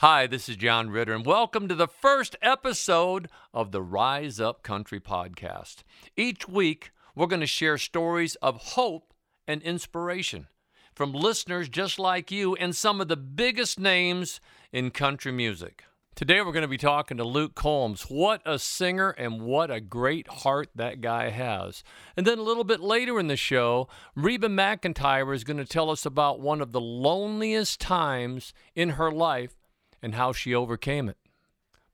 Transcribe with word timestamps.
Hi, 0.00 0.26
this 0.26 0.48
is 0.48 0.56
John 0.56 0.88
Ritter, 0.88 1.12
and 1.12 1.26
welcome 1.26 1.68
to 1.68 1.74
the 1.74 1.86
first 1.86 2.34
episode 2.40 3.28
of 3.52 3.70
the 3.70 3.82
Rise 3.82 4.40
Up 4.40 4.62
Country 4.62 4.98
podcast. 4.98 5.82
Each 6.16 6.48
week, 6.48 6.90
we're 7.14 7.26
going 7.26 7.42
to 7.42 7.46
share 7.46 7.76
stories 7.76 8.34
of 8.36 8.56
hope 8.72 9.12
and 9.46 9.60
inspiration 9.60 10.46
from 10.94 11.12
listeners 11.12 11.68
just 11.68 11.98
like 11.98 12.30
you 12.30 12.54
and 12.54 12.74
some 12.74 13.02
of 13.02 13.08
the 13.08 13.16
biggest 13.18 13.78
names 13.78 14.40
in 14.72 14.90
country 14.90 15.32
music. 15.32 15.84
Today, 16.14 16.40
we're 16.40 16.52
going 16.52 16.62
to 16.62 16.66
be 16.66 16.78
talking 16.78 17.18
to 17.18 17.24
Luke 17.24 17.54
Combs. 17.54 18.04
What 18.04 18.40
a 18.46 18.58
singer 18.58 19.10
and 19.10 19.42
what 19.42 19.70
a 19.70 19.82
great 19.82 20.28
heart 20.28 20.70
that 20.74 21.02
guy 21.02 21.28
has. 21.28 21.84
And 22.16 22.26
then 22.26 22.38
a 22.38 22.42
little 22.42 22.64
bit 22.64 22.80
later 22.80 23.20
in 23.20 23.26
the 23.26 23.36
show, 23.36 23.86
Reba 24.16 24.48
McEntire 24.48 25.34
is 25.34 25.44
going 25.44 25.58
to 25.58 25.66
tell 25.66 25.90
us 25.90 26.06
about 26.06 26.40
one 26.40 26.62
of 26.62 26.72
the 26.72 26.80
loneliest 26.80 27.80
times 27.80 28.54
in 28.74 28.90
her 28.90 29.12
life 29.12 29.59
and 30.02 30.14
how 30.14 30.32
she 30.32 30.54
overcame 30.54 31.08
it. 31.08 31.16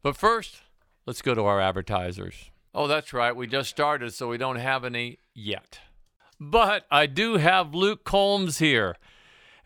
But 0.02 0.16
first, 0.16 0.62
let's 1.06 1.22
go 1.22 1.34
to 1.34 1.42
our 1.42 1.60
advertisers. 1.60 2.50
Oh, 2.74 2.86
that's 2.86 3.12
right. 3.12 3.34
We 3.34 3.46
just 3.46 3.70
started, 3.70 4.12
so 4.12 4.28
we 4.28 4.38
don't 4.38 4.56
have 4.56 4.84
any 4.84 5.18
yet. 5.34 5.80
But 6.38 6.84
I 6.90 7.06
do 7.06 7.38
have 7.38 7.74
Luke 7.74 8.04
Combs 8.04 8.58
here. 8.58 8.96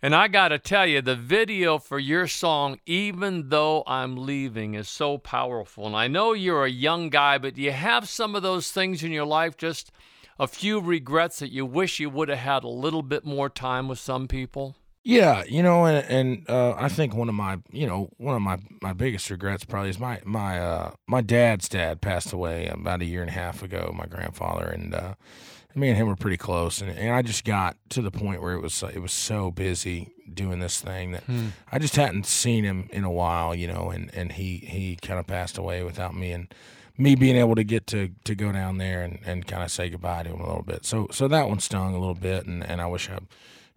And 0.03 0.15
I 0.15 0.29
got 0.29 0.49
to 0.49 0.59
tell 0.59 0.87
you, 0.87 1.03
the 1.03 1.17
video 1.17 1.79
for 1.79 1.99
your 1.99 2.27
song, 2.27 2.79
Even 2.87 3.51
Though 3.51 3.83
I'm 3.87 4.17
Leaving, 4.17 4.75
is 4.75 4.89
so 4.89 5.19
powerful. 5.19 5.87
And 5.87 5.95
I 5.95 6.09
know 6.09 6.33
you're 6.33 6.65
a 6.65 6.71
young 6.71 7.11
guy, 7.11 7.37
but 7.37 7.55
do 7.55 7.63
you 7.63 7.73
have 7.73 8.09
some 8.09 8.35
of 8.35 8.43
those 8.43 8.71
things 8.71 9.03
in 9.03 9.13
your 9.13 9.27
life, 9.27 9.59
just 9.59 9.93
a 10.39 10.47
few 10.47 10.81
regrets 10.81 11.41
that 11.41 11.53
you 11.53 11.67
wish 11.67 12.01
you 12.01 12.09
would 12.09 12.31
have 12.31 12.39
had 12.39 12.65
a 12.65 12.69
little 12.69 13.03
bit 13.03 13.27
more 13.27 13.51
time 13.51 13.89
with 13.89 13.99
some 13.99 14.27
people? 14.27 14.77
Yeah, 15.03 15.45
you 15.49 15.63
know, 15.63 15.87
and 15.87 16.07
and 16.11 16.51
uh, 16.51 16.75
I 16.77 16.89
think 16.91 17.15
one 17.15 17.29
of 17.31 17.35
my, 17.35 17.59
you 17.71 17.87
know, 17.87 18.11
one 18.19 18.37
of 18.37 18.43
my, 18.43 18.59
my 18.83 18.93
biggest 18.93 19.31
regrets 19.31 19.65
probably 19.65 19.89
is 19.91 19.99
my 19.99 20.21
my 20.25 20.59
uh, 20.61 20.91
my 21.07 21.23
dad's 21.23 21.69
dad 21.71 22.01
passed 22.03 22.33
away 22.33 22.67
about 22.67 23.01
a 23.01 23.07
year 23.07 23.23
and 23.23 23.31
a 23.31 23.33
half 23.33 23.63
ago. 23.63 23.95
My 23.97 24.05
grandfather 24.07 24.67
and 24.67 24.95
uh, 24.95 25.15
me 25.75 25.89
and 25.89 25.97
him 25.97 26.07
were 26.07 26.17
pretty 26.17 26.37
close, 26.37 26.83
and, 26.83 26.91
and 26.91 27.15
I 27.15 27.23
just 27.23 27.47
got 27.47 27.77
to 27.91 28.03
the 28.03 28.11
point 28.11 28.43
where 28.43 28.53
it 28.53 28.61
was 28.61 28.83
it 28.83 29.01
was 29.01 29.13
so 29.13 29.51
busy 29.51 30.11
doing 30.33 30.61
this 30.61 30.81
thing 30.83 31.13
that 31.13 31.23
Hmm. 31.25 31.49
I 31.73 31.79
just 31.79 31.97
hadn't 31.97 32.27
seen 32.27 32.65
him 32.65 32.89
in 32.93 33.05
a 33.05 33.11
while, 33.11 33.55
you 33.55 33.69
know, 33.69 33.89
and 33.91 34.11
and 34.15 34.33
he 34.33 34.59
he 34.59 34.97
kind 34.97 35.19
of 35.19 35.27
passed 35.27 35.57
away 35.57 35.83
without 35.83 36.15
me 36.15 36.31
and 36.31 36.53
me 36.99 37.15
being 37.15 37.37
able 37.37 37.55
to 37.55 37.65
get 37.65 37.87
to 37.87 38.11
to 38.25 38.35
go 38.35 38.53
down 38.53 38.77
there 38.77 39.01
and, 39.03 39.19
and 39.25 39.47
kind 39.47 39.63
of 39.63 39.71
say 39.71 39.89
goodbye 39.89 40.25
to 40.25 40.29
him 40.29 40.41
a 40.41 40.47
little 40.47 40.63
bit. 40.63 40.85
So 40.85 41.09
so 41.11 41.27
that 41.29 41.49
one 41.49 41.59
stung 41.61 41.95
a 41.95 41.99
little 41.99 42.15
bit, 42.15 42.45
and 42.45 42.63
and 42.63 42.83
I 42.83 42.87
wish 42.87 43.09
I 43.09 43.19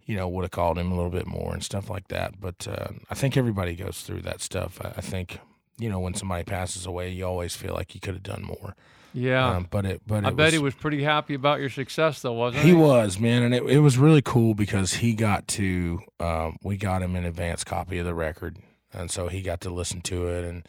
you 0.06 0.16
know, 0.16 0.28
would 0.28 0.42
have 0.42 0.50
called 0.50 0.78
him 0.78 0.92
a 0.92 0.94
little 0.94 1.10
bit 1.10 1.26
more 1.26 1.52
and 1.52 1.62
stuff 1.62 1.88
like 1.88 2.08
that. 2.08 2.40
But 2.40 2.66
uh, 2.68 2.88
I 3.10 3.14
think 3.14 3.36
everybody 3.36 3.74
goes 3.74 4.02
through 4.02 4.22
that 4.22 4.40
stuff. 4.40 4.80
I, 4.82 4.94
I 4.96 5.00
think, 5.00 5.38
you 5.78 5.88
know, 5.88 5.98
when 5.98 6.14
somebody 6.14 6.44
passes 6.44 6.86
away, 6.86 7.10
you 7.10 7.24
always 7.24 7.56
feel 7.56 7.74
like 7.74 7.94
you 7.94 8.00
could 8.00 8.14
have 8.14 8.22
done 8.22 8.42
more. 8.42 8.74
Yeah. 9.14 9.48
Um, 9.48 9.68
but 9.70 9.86
it, 9.86 10.02
but 10.06 10.24
I 10.24 10.28
it 10.28 10.36
bet 10.36 10.46
was, 10.46 10.52
he 10.54 10.58
was 10.58 10.74
pretty 10.74 11.04
happy 11.04 11.34
about 11.34 11.60
your 11.60 11.70
success, 11.70 12.20
though, 12.20 12.32
wasn't 12.32 12.64
he? 12.64 12.70
he 12.70 12.74
was 12.74 13.18
man, 13.20 13.44
and 13.44 13.54
it, 13.54 13.62
it 13.64 13.78
was 13.78 13.96
really 13.96 14.22
cool 14.22 14.54
because 14.54 14.94
he 14.94 15.14
got 15.14 15.46
to, 15.48 16.00
um, 16.18 16.56
we 16.62 16.76
got 16.76 17.00
him 17.00 17.14
an 17.14 17.24
advance 17.24 17.62
copy 17.62 17.98
of 17.98 18.06
the 18.06 18.14
record, 18.14 18.58
and 18.92 19.10
so 19.10 19.28
he 19.28 19.40
got 19.40 19.60
to 19.60 19.70
listen 19.70 20.00
to 20.02 20.26
it, 20.26 20.44
and 20.44 20.66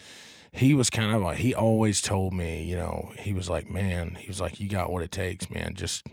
he 0.51 0.75
was 0.75 0.91
kind 0.91 1.13
of 1.13 1.23
like 1.23 1.39
he 1.39 1.55
always 1.55 2.01
told 2.01 2.33
me, 2.33 2.63
you 2.63 2.75
know, 2.75 3.11
he 3.17 3.33
was 3.33 3.49
like, 3.49 3.67
man, 3.67 4.15
he 4.19 4.27
was 4.27 4.39
like, 4.39 4.59
you 4.59 4.69
got 4.69 4.91
what 4.91 5.01
it 5.03 5.11
takes, 5.11 5.49
man, 5.49 5.73
just. 5.73 6.05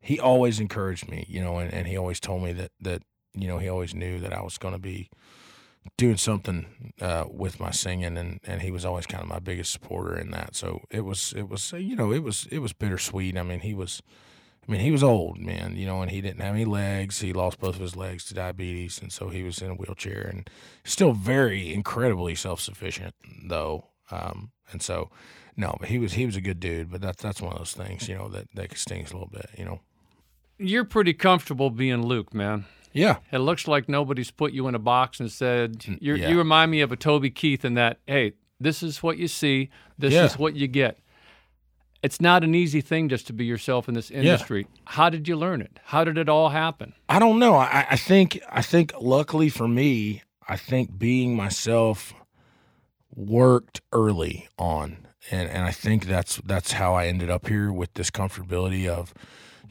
He 0.00 0.18
always 0.18 0.60
encouraged 0.60 1.08
me, 1.08 1.26
you 1.28 1.42
know, 1.42 1.58
and, 1.58 1.72
and 1.72 1.86
he 1.86 1.96
always 1.96 2.20
told 2.20 2.42
me 2.42 2.52
that 2.52 2.72
that 2.80 3.02
you 3.34 3.48
know 3.48 3.58
he 3.58 3.68
always 3.68 3.94
knew 3.94 4.18
that 4.20 4.32
I 4.32 4.42
was 4.42 4.58
going 4.58 4.74
to 4.74 4.78
be 4.78 5.10
doing 5.96 6.16
something 6.16 6.92
uh, 7.00 7.24
with 7.30 7.60
my 7.60 7.70
singing, 7.70 8.16
and, 8.16 8.40
and 8.44 8.62
he 8.62 8.70
was 8.70 8.84
always 8.84 9.06
kind 9.06 9.22
of 9.22 9.28
my 9.28 9.38
biggest 9.38 9.72
supporter 9.72 10.16
in 10.16 10.30
that. 10.30 10.54
So 10.54 10.82
it 10.90 11.00
was 11.00 11.32
it 11.36 11.48
was 11.48 11.72
you 11.72 11.96
know 11.96 12.12
it 12.12 12.22
was 12.22 12.46
it 12.50 12.58
was 12.58 12.72
bittersweet. 12.72 13.36
I 13.36 13.42
mean 13.42 13.60
he 13.60 13.74
was, 13.74 14.02
I 14.66 14.72
mean 14.72 14.80
he 14.80 14.90
was 14.90 15.02
old 15.02 15.38
man, 15.38 15.76
you 15.76 15.86
know, 15.86 16.02
and 16.02 16.10
he 16.10 16.20
didn't 16.20 16.40
have 16.40 16.54
any 16.54 16.64
legs. 16.64 17.20
He 17.20 17.32
lost 17.32 17.60
both 17.60 17.76
of 17.76 17.80
his 17.80 17.96
legs 17.96 18.24
to 18.26 18.34
diabetes, 18.34 19.00
and 19.00 19.12
so 19.12 19.28
he 19.28 19.42
was 19.42 19.62
in 19.62 19.70
a 19.70 19.74
wheelchair, 19.74 20.28
and 20.30 20.48
still 20.84 21.12
very 21.12 21.72
incredibly 21.72 22.34
self 22.34 22.60
sufficient 22.60 23.14
though. 23.46 23.88
Um, 24.10 24.52
and 24.70 24.82
so 24.82 25.10
no, 25.56 25.76
but 25.80 25.88
he 25.88 25.98
was 25.98 26.12
he 26.12 26.26
was 26.26 26.36
a 26.36 26.40
good 26.40 26.60
dude. 26.60 26.90
But 26.90 27.00
that's 27.00 27.22
that's 27.22 27.42
one 27.42 27.52
of 27.52 27.58
those 27.58 27.74
things 27.74 28.08
you 28.08 28.14
know 28.14 28.28
that 28.28 28.48
that 28.54 28.76
stings 28.76 29.10
a 29.10 29.14
little 29.14 29.30
bit, 29.30 29.50
you 29.56 29.64
know. 29.64 29.80
You're 30.58 30.84
pretty 30.84 31.14
comfortable 31.14 31.70
being 31.70 32.02
Luke, 32.02 32.34
man. 32.34 32.64
Yeah, 32.92 33.18
It 33.30 33.38
looks 33.38 33.68
like 33.68 33.88
nobody's 33.88 34.30
put 34.30 34.52
you 34.52 34.66
in 34.66 34.74
a 34.74 34.78
box 34.78 35.20
and 35.20 35.30
said, 35.30 35.78
mm, 35.80 35.98
You're, 36.00 36.16
yeah. 36.16 36.30
You 36.30 36.38
remind 36.38 36.70
me 36.70 36.80
of 36.80 36.90
a 36.90 36.96
Toby 36.96 37.30
Keith 37.30 37.64
in 37.64 37.74
that, 37.74 37.98
hey, 38.06 38.32
this 38.58 38.82
is 38.82 39.02
what 39.02 39.18
you 39.18 39.28
see, 39.28 39.70
this 39.98 40.14
Yeah. 40.14 40.24
is 40.24 40.38
what 40.38 40.56
you 40.56 40.66
get. 40.66 40.98
It's 42.02 42.20
not 42.20 42.42
an 42.44 42.54
easy 42.54 42.80
thing 42.80 43.08
just 43.08 43.26
to 43.28 43.32
be 43.32 43.44
yourself 43.44 43.88
in 43.88 43.94
this 43.94 44.10
industry. 44.10 44.66
How 44.84 45.10
did 45.10 45.28
you 45.28 45.36
learn 45.36 45.60
it? 45.60 45.78
How 45.84 46.02
did 46.02 46.16
it 46.16 46.28
all 46.28 46.48
happen? 46.48 46.94
I 47.08 47.18
don't 47.18 47.38
know. 47.38 47.54
I, 47.56 47.86
I 47.90 47.96
think 47.96 48.40
I 48.50 48.62
think 48.62 48.92
luckily 49.00 49.48
for 49.50 49.68
me, 49.68 50.22
I 50.48 50.56
think 50.56 50.98
being 50.98 51.36
myself 51.36 52.14
worked 53.14 53.80
early 53.92 54.48
on. 54.58 55.06
And 55.30 55.48
and 55.50 55.64
I 55.64 55.72
think 55.72 56.06
that's 56.06 56.36
that's 56.44 56.72
how 56.72 56.94
I 56.94 57.06
ended 57.06 57.30
up 57.30 57.48
here 57.48 57.70
with 57.72 57.92
this 57.94 58.10
comfortability 58.10 58.86
of 58.88 59.12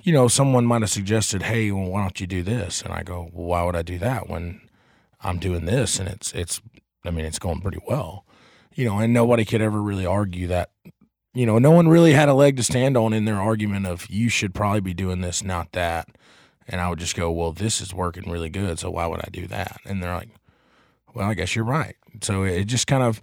you 0.07 0.13
know, 0.13 0.29
someone 0.29 0.65
might 0.65 0.83
have 0.83 0.89
suggested, 0.89 1.43
"Hey, 1.43 1.69
well, 1.69 1.91
why 1.91 2.01
don't 2.01 2.21
you 2.21 2.27
do 2.27 2.41
this?" 2.41 2.81
And 2.81 2.93
I 2.93 3.03
go, 3.03 3.29
"Well, 3.33 3.47
why 3.47 3.63
would 3.63 3.75
I 3.75 3.81
do 3.81 3.97
that 3.99 4.29
when 4.29 4.61
I'm 5.21 5.37
doing 5.37 5.65
this 5.65 5.99
and 5.99 6.07
it's 6.07 6.31
it's 6.31 6.61
I 7.03 7.11
mean, 7.11 7.25
it's 7.25 7.39
going 7.39 7.59
pretty 7.59 7.81
well." 7.85 8.25
You 8.73 8.85
know, 8.85 8.99
and 8.99 9.11
nobody 9.13 9.43
could 9.43 9.61
ever 9.61 9.81
really 9.81 10.05
argue 10.05 10.47
that 10.47 10.69
you 11.33 11.45
know, 11.45 11.59
no 11.59 11.71
one 11.71 11.89
really 11.89 12.13
had 12.13 12.29
a 12.29 12.33
leg 12.33 12.55
to 12.55 12.63
stand 12.63 12.95
on 12.95 13.11
in 13.11 13.25
their 13.25 13.35
argument 13.35 13.85
of 13.85 14.09
you 14.09 14.29
should 14.29 14.55
probably 14.55 14.79
be 14.79 14.93
doing 14.93 15.19
this, 15.19 15.43
not 15.43 15.73
that. 15.73 16.07
And 16.69 16.79
I 16.79 16.89
would 16.89 16.99
just 16.99 17.15
go, 17.15 17.29
well, 17.29 17.51
this 17.51 17.81
is 17.81 17.93
working 17.93 18.31
really 18.31 18.49
good, 18.49 18.79
so 18.79 18.89
why 18.89 19.07
would 19.07 19.19
I 19.19 19.29
do 19.31 19.45
that? 19.47 19.77
And 19.85 20.01
they're 20.01 20.15
like, 20.15 20.29
well, 21.13 21.29
I 21.29 21.33
guess 21.33 21.53
you're 21.53 21.65
right. 21.65 21.95
So 22.21 22.43
it 22.43 22.65
just 22.65 22.87
kind 22.87 23.03
of, 23.03 23.21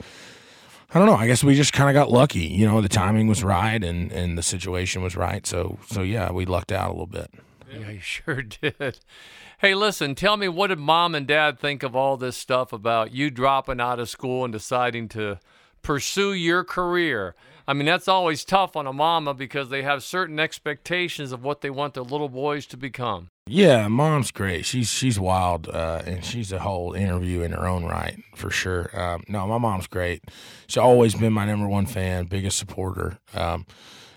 I 0.94 0.99
don't 0.99 1.06
know. 1.06 1.16
I 1.16 1.27
guess 1.27 1.43
we 1.43 1.56
just 1.56 1.72
kind 1.72 1.91
of 1.91 2.00
got 2.00 2.12
lucky. 2.12 2.47
You 2.47 2.69
know, 2.69 2.81
the 2.81 2.88
timing 2.88 3.27
was 3.27 3.43
right 3.43 3.82
and 3.82 4.12
and 4.12 4.38
the 4.38 4.43
situation 4.43 5.03
was 5.03 5.16
right. 5.16 5.44
So 5.44 5.78
so 5.88 6.03
yeah, 6.03 6.31
we 6.31 6.47
lucked 6.47 6.71
out 6.71 6.88
a 6.88 6.93
little 6.93 7.06
bit. 7.06 7.32
Yeah, 7.72 7.91
you 7.91 8.00
sure 8.00 8.43
did. 8.43 9.00
Hey, 9.59 9.75
listen, 9.75 10.15
tell 10.15 10.37
me, 10.37 10.49
what 10.49 10.69
did 10.69 10.78
mom 10.78 11.15
and 11.15 11.27
dad 11.27 11.59
think 11.59 11.82
of 11.82 11.97
all 11.97 12.16
this 12.16 12.37
stuff 12.37 12.72
about 12.72 13.12
you 13.12 13.31
dropping 13.31 13.81
out 13.81 13.99
of 13.99 14.09
school 14.09 14.44
and 14.44 14.53
deciding 14.53 15.09
to 15.10 15.41
pursue 15.82 16.32
your 16.32 16.62
career? 16.62 17.34
I 17.66 17.72
mean, 17.72 17.86
that's 17.86 18.08
always 18.08 18.44
tough 18.44 18.76
on 18.76 18.86
a 18.86 18.92
mama 18.92 19.32
because 19.32 19.70
they 19.70 19.82
have 19.82 20.02
certain 20.02 20.38
expectations 20.38 21.32
of 21.32 21.42
what 21.42 21.62
they 21.62 21.70
want 21.70 21.94
their 21.94 22.02
little 22.02 22.28
boys 22.28 22.66
to 22.66 22.76
become. 22.76 23.30
Yeah, 23.47 23.88
mom's 23.88 24.30
great. 24.30 24.64
She's 24.64 24.88
she's 24.88 25.20
wild, 25.20 25.69
uh, 25.69 26.02
and 26.06 26.25
she's 26.25 26.50
a 26.50 26.60
whole 26.60 26.94
interview 26.94 27.42
in 27.42 27.52
her 27.52 27.66
own 27.66 27.84
right 27.84 28.19
for 28.34 28.50
sure. 28.50 28.91
Um, 28.98 29.22
no, 29.28 29.47
my 29.47 29.58
mom's 29.58 29.86
great. 29.86 30.25
She's 30.66 30.78
always 30.78 31.14
been 31.14 31.32
my 31.32 31.44
number 31.44 31.69
one 31.69 31.84
fan, 31.84 32.25
biggest 32.25 32.58
supporter, 32.58 33.19
um, 33.34 33.66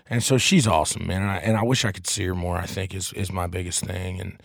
and 0.08 0.22
so 0.22 0.38
she's 0.38 0.66
awesome, 0.66 1.06
man. 1.06 1.22
And 1.22 1.30
I, 1.30 1.36
and 1.36 1.56
I 1.58 1.62
wish 1.62 1.84
I 1.84 1.92
could 1.92 2.06
see 2.06 2.24
her 2.24 2.34
more. 2.34 2.56
I 2.56 2.64
think 2.64 2.94
is 2.94 3.12
is 3.12 3.30
my 3.30 3.46
biggest 3.46 3.84
thing. 3.84 4.18
And 4.18 4.42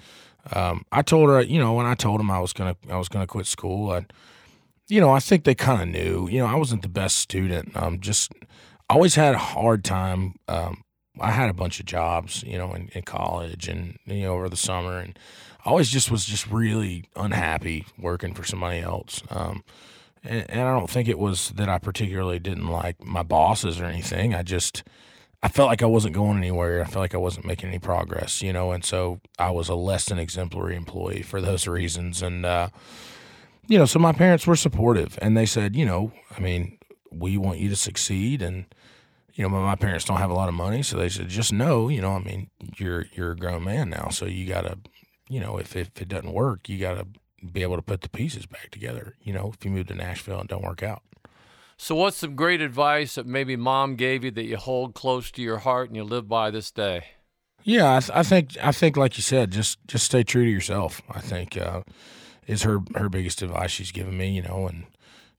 um, 0.51 0.85
I 0.91 1.01
told 1.01 1.29
her, 1.29 1.41
you 1.41 1.59
know, 1.59 1.73
when 1.73 1.85
I 1.85 1.95
told 1.95 2.19
them 2.19 2.29
I 2.29 2.39
was 2.39 2.51
gonna 2.51 2.75
I 2.89 2.97
was 2.97 3.07
gonna 3.07 3.27
quit 3.27 3.45
school, 3.45 3.91
I, 3.91 4.05
you 4.89 4.99
know, 4.99 5.11
I 5.11 5.21
think 5.21 5.45
they 5.45 5.55
kind 5.55 5.81
of 5.81 5.87
knew. 5.87 6.27
You 6.29 6.39
know, 6.39 6.47
I 6.47 6.55
wasn't 6.55 6.81
the 6.81 6.89
best 6.89 7.17
student. 7.17 7.71
Um, 7.75 8.01
just 8.01 8.33
always 8.89 9.15
had 9.15 9.35
a 9.35 9.39
hard 9.39 9.83
time. 9.83 10.35
Um, 10.47 10.83
I 11.19 11.31
had 11.31 11.49
a 11.49 11.53
bunch 11.53 11.79
of 11.79 11.85
jobs, 11.85 12.43
you 12.43 12.57
know, 12.57 12.73
in, 12.73 12.89
in 12.93 13.03
college 13.03 13.67
and 13.67 13.97
you 14.05 14.23
know 14.23 14.33
over 14.33 14.49
the 14.49 14.57
summer, 14.57 14.97
and 14.97 15.17
I 15.65 15.69
always 15.69 15.89
just 15.89 16.09
was 16.11 16.25
just 16.25 16.47
really 16.47 17.05
unhappy 17.15 17.85
working 17.97 18.33
for 18.33 18.43
somebody 18.43 18.79
else. 18.79 19.21
Um, 19.29 19.63
and, 20.23 20.49
and 20.49 20.61
I 20.61 20.77
don't 20.77 20.89
think 20.89 21.07
it 21.07 21.19
was 21.19 21.49
that 21.51 21.69
I 21.69 21.77
particularly 21.77 22.39
didn't 22.39 22.67
like 22.67 23.03
my 23.03 23.23
bosses 23.23 23.79
or 23.79 23.85
anything. 23.85 24.33
I 24.33 24.43
just 24.43 24.83
I 25.43 25.49
felt 25.49 25.67
like 25.67 25.83
I 25.83 25.87
wasn't 25.87 26.15
going 26.15 26.37
anywhere. 26.37 26.81
I 26.81 26.85
felt 26.85 27.01
like 27.01 27.13
I 27.13 27.19
wasn't 27.19 27.45
making 27.45 27.69
any 27.69 27.79
progress, 27.79 28.41
you 28.41 28.53
know, 28.53 28.71
and 28.71 28.83
so 28.83 29.19
I 29.37 29.51
was 29.51 29.67
a 29.67 29.75
less 29.75 30.05
than 30.05 30.17
exemplary 30.17 30.75
employee 30.75 31.21
for 31.21 31.41
those 31.41 31.67
reasons. 31.67 32.21
And 32.21 32.45
uh, 32.45 32.69
you 33.67 33.77
know, 33.77 33.85
so 33.85 33.99
my 33.99 34.13
parents 34.13 34.47
were 34.47 34.55
supportive, 34.55 35.19
and 35.21 35.37
they 35.37 35.45
said, 35.45 35.75
you 35.75 35.85
know, 35.85 36.11
I 36.35 36.39
mean, 36.39 36.77
we 37.17 37.37
want 37.37 37.59
you 37.59 37.69
to 37.69 37.75
succeed, 37.75 38.41
and 38.41 38.65
you 39.33 39.43
know, 39.43 39.49
my 39.49 39.75
parents 39.75 40.05
don't 40.05 40.17
have 40.17 40.29
a 40.29 40.35
lot 40.35 40.49
of 40.49 40.55
money, 40.55 40.83
so 40.83 40.97
they 40.97 41.09
said, 41.09 41.27
just 41.27 41.51
know, 41.51 41.89
you 41.89 42.01
know, 42.01 42.13
I 42.13 42.19
mean, 42.19 42.49
you're 42.77 43.05
you're 43.13 43.31
a 43.31 43.35
grown 43.35 43.63
man 43.63 43.89
now, 43.89 44.09
so 44.09 44.25
you 44.25 44.47
gotta, 44.47 44.77
you 45.29 45.39
know, 45.39 45.57
if 45.57 45.75
if 45.75 46.01
it 46.01 46.07
doesn't 46.07 46.33
work, 46.33 46.69
you 46.69 46.77
gotta 46.77 47.07
be 47.51 47.61
able 47.61 47.75
to 47.75 47.81
put 47.81 48.01
the 48.01 48.09
pieces 48.09 48.45
back 48.45 48.69
together. 48.71 49.15
You 49.21 49.33
know, 49.33 49.51
if 49.53 49.65
you 49.65 49.71
move 49.71 49.87
to 49.87 49.95
Nashville 49.95 50.39
and 50.39 50.49
don't 50.49 50.63
work 50.63 50.83
out. 50.83 51.01
So, 51.77 51.95
what's 51.95 52.17
some 52.17 52.35
great 52.35 52.61
advice 52.61 53.15
that 53.15 53.25
maybe 53.25 53.55
mom 53.55 53.95
gave 53.95 54.23
you 54.23 54.31
that 54.31 54.45
you 54.45 54.57
hold 54.57 54.93
close 54.93 55.31
to 55.31 55.41
your 55.41 55.59
heart 55.59 55.89
and 55.89 55.97
you 55.97 56.03
live 56.03 56.27
by 56.29 56.51
this 56.51 56.71
day? 56.71 57.05
Yeah, 57.63 57.95
I, 57.95 57.99
th- 57.99 58.11
I 58.13 58.23
think 58.23 58.57
I 58.61 58.71
think 58.71 58.97
like 58.97 59.17
you 59.17 59.23
said, 59.23 59.51
just 59.51 59.79
just 59.87 60.05
stay 60.05 60.23
true 60.23 60.45
to 60.45 60.51
yourself. 60.51 61.01
I 61.09 61.19
think 61.19 61.57
uh, 61.57 61.81
is 62.45 62.63
her 62.63 62.79
her 62.95 63.09
biggest 63.09 63.41
advice 63.41 63.71
she's 63.71 63.91
given 63.91 64.17
me. 64.17 64.29
You 64.29 64.43
know, 64.43 64.67
and 64.67 64.85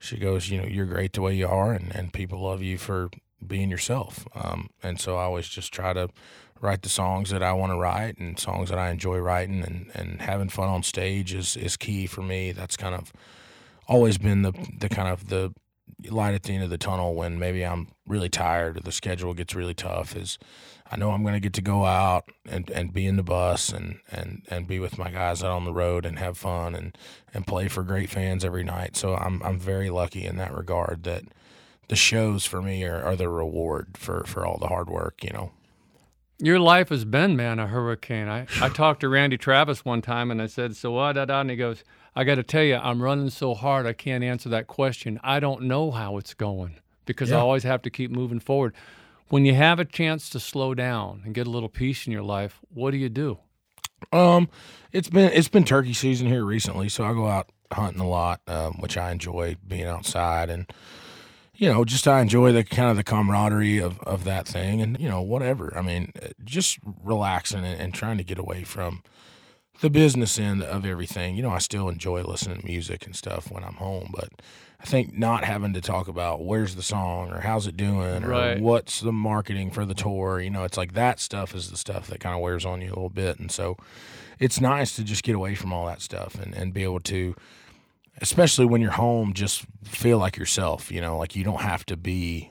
she 0.05 0.19
goes, 0.19 0.51
you 0.51 0.61
know, 0.61 0.67
you're 0.67 0.87
great 0.87 1.13
the 1.13 1.23
way 1.23 1.35
you 1.35 1.49
are, 1.49 1.73
and 1.73 1.95
and 1.95 2.13
people 2.13 2.41
love 2.41 2.63
you 2.63 2.79
for 2.79 3.11
being 3.45 3.71
yourself. 3.71 4.27
Um, 4.35 4.71
and 4.83 5.01
so 5.01 5.17
I 5.17 5.25
always 5.25 5.49
just 5.49 5.73
try 5.73 5.93
to 5.93 6.09
write 6.61 6.83
the 6.83 6.89
songs 6.89 7.31
that 7.31 7.43
I 7.43 7.53
want 7.53 7.73
to 7.73 7.79
write 7.79 8.19
and 8.19 8.39
songs 8.39 8.71
that 8.71 8.79
I 8.79 8.91
enjoy 8.91 9.19
writing, 9.19 9.63
and 9.63 9.91
and 9.95 10.21
having 10.21 10.49
fun 10.49 10.69
on 10.69 10.83
stage 10.83 11.35
is 11.35 11.57
is 11.57 11.77
key 11.77 12.07
for 12.07 12.23
me. 12.23 12.53
That's 12.53 12.77
kind 12.77 12.95
of 12.95 13.13
always 13.89 14.19
been 14.19 14.43
the 14.43 14.53
the 14.79 14.89
kind 14.89 15.09
of 15.09 15.29
the 15.29 15.53
light 16.11 16.35
at 16.35 16.43
the 16.43 16.55
end 16.55 16.65
of 16.65 16.71
the 16.71 16.79
tunnel 16.79 17.15
when 17.15 17.39
maybe 17.39 17.63
I'm 17.65 17.89
really 18.07 18.29
tired 18.29 18.77
or 18.77 18.81
the 18.81 18.93
schedule 18.93 19.35
gets 19.35 19.55
really 19.55 19.75
tough 19.75 20.17
is 20.17 20.39
I 20.91 20.97
know 20.97 21.11
I'm 21.11 21.23
going 21.23 21.35
to 21.35 21.41
get 21.41 21.55
to 21.55 21.63
go 21.63 21.87
out 21.87 22.31
and, 22.47 22.69
and 22.71 22.93
be 22.93 23.07
in 23.07 23.17
the 23.17 23.23
bus 23.23 23.71
and, 23.71 24.01
and, 24.11 24.43
and 24.49 24.67
be 24.67 24.79
with 24.79 24.99
my 24.99 25.11
guys 25.11 25.43
out 25.43 25.53
on 25.53 25.65
the 25.65 25.73
road 25.73 26.05
and 26.05 26.19
have 26.19 26.37
fun 26.37 26.75
and, 26.75 26.97
and 27.33 27.47
play 27.47 27.69
for 27.69 27.83
great 27.83 28.11
fans 28.11 28.45
every 28.45 28.65
night. 28.65 28.97
So 28.97 29.15
I'm, 29.15 29.43
I'm 29.43 29.59
very 29.59 29.91
lucky 29.91 30.27
in 30.27 30.37
that 30.37 30.55
regard 30.55 31.05
that 31.05 31.25
the 31.89 31.97
shows 31.97 32.45
for 32.45 32.61
me 32.61 32.85
are, 32.85 33.03
are 33.03 33.17
the 33.17 33.29
reward 33.29 33.97
for, 33.97 34.25
for 34.25 34.47
all 34.47 34.59
the 34.59 34.69
hard 34.69 34.91
work, 34.91 35.25
you 35.25 35.31
know. 35.31 35.53
Your 36.39 36.59
life 36.59 36.91
has 36.91 37.05
been, 37.05 37.37
man, 37.37 37.59
a 37.59 37.67
hurricane. 37.67 38.29
I, 38.29 38.47
I 38.61 38.69
talked 38.69 39.01
to 39.01 39.09
Randy 39.09 39.39
Travis 39.39 39.85
one 39.85 40.03
time 40.03 40.31
and 40.31 40.43
I 40.43 40.47
said, 40.47 40.77
So 40.77 40.91
what? 40.91 41.17
And 41.17 41.51
he 41.51 41.57
goes, 41.57 41.85
I 42.17 42.25
got 42.25 42.37
to 42.37 42.43
tell 42.43 42.63
you, 42.63 42.77
I'm 42.77 43.03
running 43.03 43.31
so 43.31 43.55
hard, 43.55 43.87
I 43.87 43.93
can't 43.93 44.23
answer 44.23 44.49
that 44.51 44.67
question. 44.67 45.19
I 45.23 45.41
don't 45.41 45.63
know 45.63 45.91
how 45.91 46.17
it's 46.19 46.35
going 46.35 46.79
because 47.07 47.31
yeah. 47.31 47.37
I 47.37 47.41
always 47.41 47.65
have 47.65 47.83
to 47.83 47.91
keep 47.91 48.11
moving 48.11 48.41
forward. 48.41 48.75
When 49.29 49.45
you 49.45 49.55
have 49.55 49.81
a 49.81 49.85
chance 49.85 50.29
to 50.31 50.41
slow 50.41 50.75
down 50.75 51.23
and 51.25 51.35
get 51.35 51.47
a 51.47 51.51
little 51.51 51.69
peace 51.69 52.07
in 52.07 52.13
your 52.13 52.23
life, 52.23 52.61
what 52.73 52.93
do 52.93 52.99
you 52.99 53.09
do? 53.09 53.39
Um, 54.13 54.49
it's 54.93 55.09
been 55.09 55.33
it's 55.33 55.49
been 55.49 55.65
turkey 55.65 55.95
season 55.95 56.27
here 56.27 56.45
recently, 56.45 56.91
so 56.91 57.05
I 57.05 57.15
go 57.15 57.27
out 57.27 57.51
hunting 57.73 58.03
a 58.03 58.09
lot, 58.09 58.43
um, 58.47 58.75
which 58.75 58.99
I 58.99 59.11
enjoy 59.11 59.57
being 59.67 59.87
outside 59.87 60.51
and 60.51 60.71
you 61.57 61.73
know, 61.73 61.85
just 61.85 62.09
I 62.09 62.21
enjoy 62.21 62.53
the 62.53 62.65
kind 62.65 62.91
of 62.91 62.97
the 62.97 63.05
camaraderie 63.05 63.79
of, 63.79 64.01
of 64.01 64.25
that 64.25 64.49
thing 64.49 64.83
and, 64.83 64.99
you 64.99 65.09
know, 65.09 65.23
whatever. 65.23 65.73
I 65.77 65.83
mean, 65.83 66.13
just 66.43 66.79
relaxing 67.03 67.65
and, 67.65 67.81
and, 67.81 67.95
trying 67.95 68.19
to 68.19 68.25
get 68.25 68.39
away 68.39 68.65
from 68.65 69.03
the 69.81 69.91
business 69.91 70.39
end 70.39 70.63
of 70.63 70.85
everything. 70.85 71.37
You 71.37 71.43
know, 71.43 71.51
I 71.51 71.59
still 71.59 71.89
enjoy 71.89 72.23
listening 72.23 72.61
to 72.61 72.67
music 72.67 73.07
and 73.07 73.15
stuff 73.15 73.51
when 73.51 73.65
I'm 73.65 73.75
home, 73.75 74.11
but 74.13 74.31
I 74.81 74.85
think 74.87 75.17
not 75.17 75.45
having 75.45 75.73
to 75.75 75.81
talk 75.81 76.09
about 76.09 76.45
where's 76.45 76.75
the 76.75 76.83
song 76.83 77.31
or 77.31 77.41
how's 77.41 77.67
it 77.67 77.77
doing 77.77 78.25
or 78.25 78.29
right. 78.29 78.61
what's 78.61 79.01
the 79.01 79.13
marketing 79.13 79.71
for 79.71 79.85
the 79.85 79.95
tour, 79.95 80.41
you 80.41 80.51
know, 80.51 80.65
it's 80.65 80.77
like 80.77 80.95
that 80.95 81.21
stuff 81.21 81.55
is 81.55 81.71
the 81.71 81.77
stuff 81.77 82.07
that 82.09 82.21
kind 82.21 82.35
of 82.35 82.41
wears 82.41 82.65
on 82.65 82.81
you 82.81 82.89
a 82.89 82.95
little 82.95 83.09
bit. 83.09 83.39
And 83.39 83.51
so 83.51 83.77
it's 84.39 84.61
nice 84.61 84.95
to 84.97 85.05
just 85.05 85.23
get 85.23 85.35
away 85.35 85.55
from 85.55 85.73
all 85.73 85.87
that 85.87 86.03
stuff 86.03 86.35
and, 86.35 86.55
and 86.55 86.73
be 86.73 86.83
able 86.83 87.01
to– 87.01 87.35
especially 88.19 88.67
when 88.67 88.81
you're 88.81 88.93
home, 88.93 89.33
just 89.33 89.65
feel 89.83 90.19
like 90.19 90.37
yourself. 90.37 90.91
You 90.91 91.01
know, 91.01 91.19
like 91.19 91.35
you 91.37 91.45
don't 91.45 91.61
have 91.61 91.85
to 91.87 91.97
be 91.97 92.51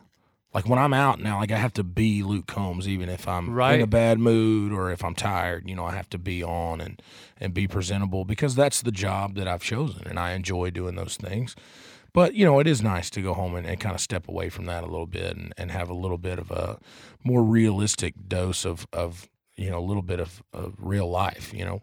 like 0.53 0.67
when 0.67 0.79
I'm 0.79 0.93
out 0.93 1.19
now. 1.19 1.39
Like 1.39 1.51
I 1.51 1.57
have 1.57 1.73
to 1.73 1.83
be 1.83 2.23
Luke 2.23 2.47
Combs, 2.47 2.87
even 2.87 3.09
if 3.09 3.27
I'm 3.27 3.49
right. 3.49 3.75
in 3.75 3.81
a 3.81 3.87
bad 3.87 4.19
mood 4.19 4.71
or 4.71 4.91
if 4.91 5.03
I'm 5.03 5.15
tired. 5.15 5.67
You 5.67 5.75
know, 5.75 5.85
I 5.85 5.95
have 5.95 6.09
to 6.11 6.17
be 6.17 6.43
on 6.43 6.79
and 6.79 7.01
and 7.39 7.53
be 7.53 7.67
presentable 7.67 8.25
because 8.25 8.55
that's 8.55 8.81
the 8.81 8.91
job 8.91 9.35
that 9.35 9.47
I've 9.47 9.63
chosen, 9.63 10.07
and 10.07 10.19
I 10.19 10.33
enjoy 10.33 10.69
doing 10.69 10.95
those 10.95 11.17
things. 11.17 11.55
But 12.13 12.35
you 12.35 12.45
know, 12.45 12.59
it 12.59 12.67
is 12.67 12.81
nice 12.81 13.09
to 13.11 13.21
go 13.21 13.33
home 13.33 13.55
and, 13.55 13.65
and 13.65 13.79
kind 13.79 13.95
of 13.95 14.01
step 14.01 14.27
away 14.27 14.49
from 14.49 14.65
that 14.65 14.83
a 14.83 14.87
little 14.87 15.07
bit 15.07 15.35
and, 15.35 15.53
and 15.57 15.71
have 15.71 15.89
a 15.89 15.95
little 15.95 16.19
bit 16.19 16.37
of 16.37 16.51
a 16.51 16.77
more 17.23 17.43
realistic 17.43 18.13
dose 18.27 18.65
of 18.65 18.87
of 18.93 19.27
you 19.55 19.69
know 19.69 19.79
a 19.79 19.85
little 19.85 20.03
bit 20.03 20.19
of, 20.19 20.43
of 20.53 20.75
real 20.77 21.09
life. 21.09 21.53
You 21.53 21.65
know. 21.65 21.81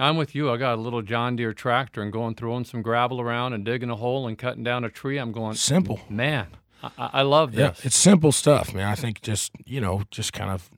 I'm 0.00 0.16
with 0.16 0.32
you. 0.32 0.48
I 0.48 0.58
got 0.58 0.78
a 0.78 0.80
little 0.80 1.02
John 1.02 1.34
Deere 1.34 1.52
tractor 1.52 2.02
and 2.02 2.12
going 2.12 2.36
throwing 2.36 2.64
some 2.64 2.82
gravel 2.82 3.20
around 3.20 3.52
and 3.52 3.64
digging 3.64 3.90
a 3.90 3.96
hole 3.96 4.28
and 4.28 4.38
cutting 4.38 4.62
down 4.62 4.84
a 4.84 4.88
tree. 4.88 5.18
I'm 5.18 5.32
going 5.32 5.56
simple, 5.56 5.98
man. 6.08 6.56
I, 6.82 6.90
I 6.98 7.22
love 7.22 7.52
this. 7.52 7.78
Yeah, 7.78 7.86
it's 7.86 7.96
simple 7.96 8.32
stuff, 8.32 8.74
man. 8.74 8.88
I 8.88 8.94
think 8.94 9.20
just 9.22 9.52
you 9.64 9.80
know, 9.80 10.02
just 10.10 10.32
kind 10.32 10.50
of 10.50 10.70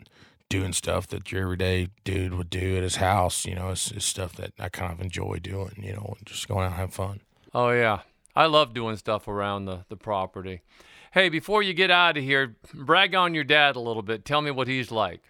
doing 0.48 0.72
stuff 0.72 1.06
that 1.08 1.30
your 1.30 1.42
everyday 1.42 1.88
dude 2.04 2.34
would 2.34 2.50
do 2.50 2.76
at 2.76 2.82
his 2.82 2.96
house. 2.96 3.44
You 3.44 3.54
know, 3.54 3.70
it's, 3.70 3.90
it's 3.90 4.04
stuff 4.04 4.34
that 4.36 4.52
I 4.58 4.68
kind 4.68 4.92
of 4.92 5.00
enjoy 5.00 5.38
doing. 5.42 5.80
You 5.82 5.94
know, 5.94 6.16
just 6.24 6.48
going 6.48 6.64
out 6.64 6.72
and 6.72 6.80
have 6.80 6.94
fun. 6.94 7.20
Oh 7.54 7.70
yeah, 7.70 8.00
I 8.34 8.46
love 8.46 8.74
doing 8.74 8.96
stuff 8.96 9.28
around 9.28 9.66
the 9.66 9.84
the 9.88 9.96
property. 9.96 10.62
Hey, 11.12 11.28
before 11.28 11.62
you 11.62 11.74
get 11.74 11.90
out 11.90 12.16
of 12.16 12.22
here, 12.22 12.56
brag 12.72 13.14
on 13.14 13.34
your 13.34 13.42
dad 13.42 13.74
a 13.74 13.80
little 13.80 14.02
bit. 14.02 14.24
Tell 14.24 14.40
me 14.42 14.52
what 14.52 14.68
he's 14.68 14.92
like 14.92 15.22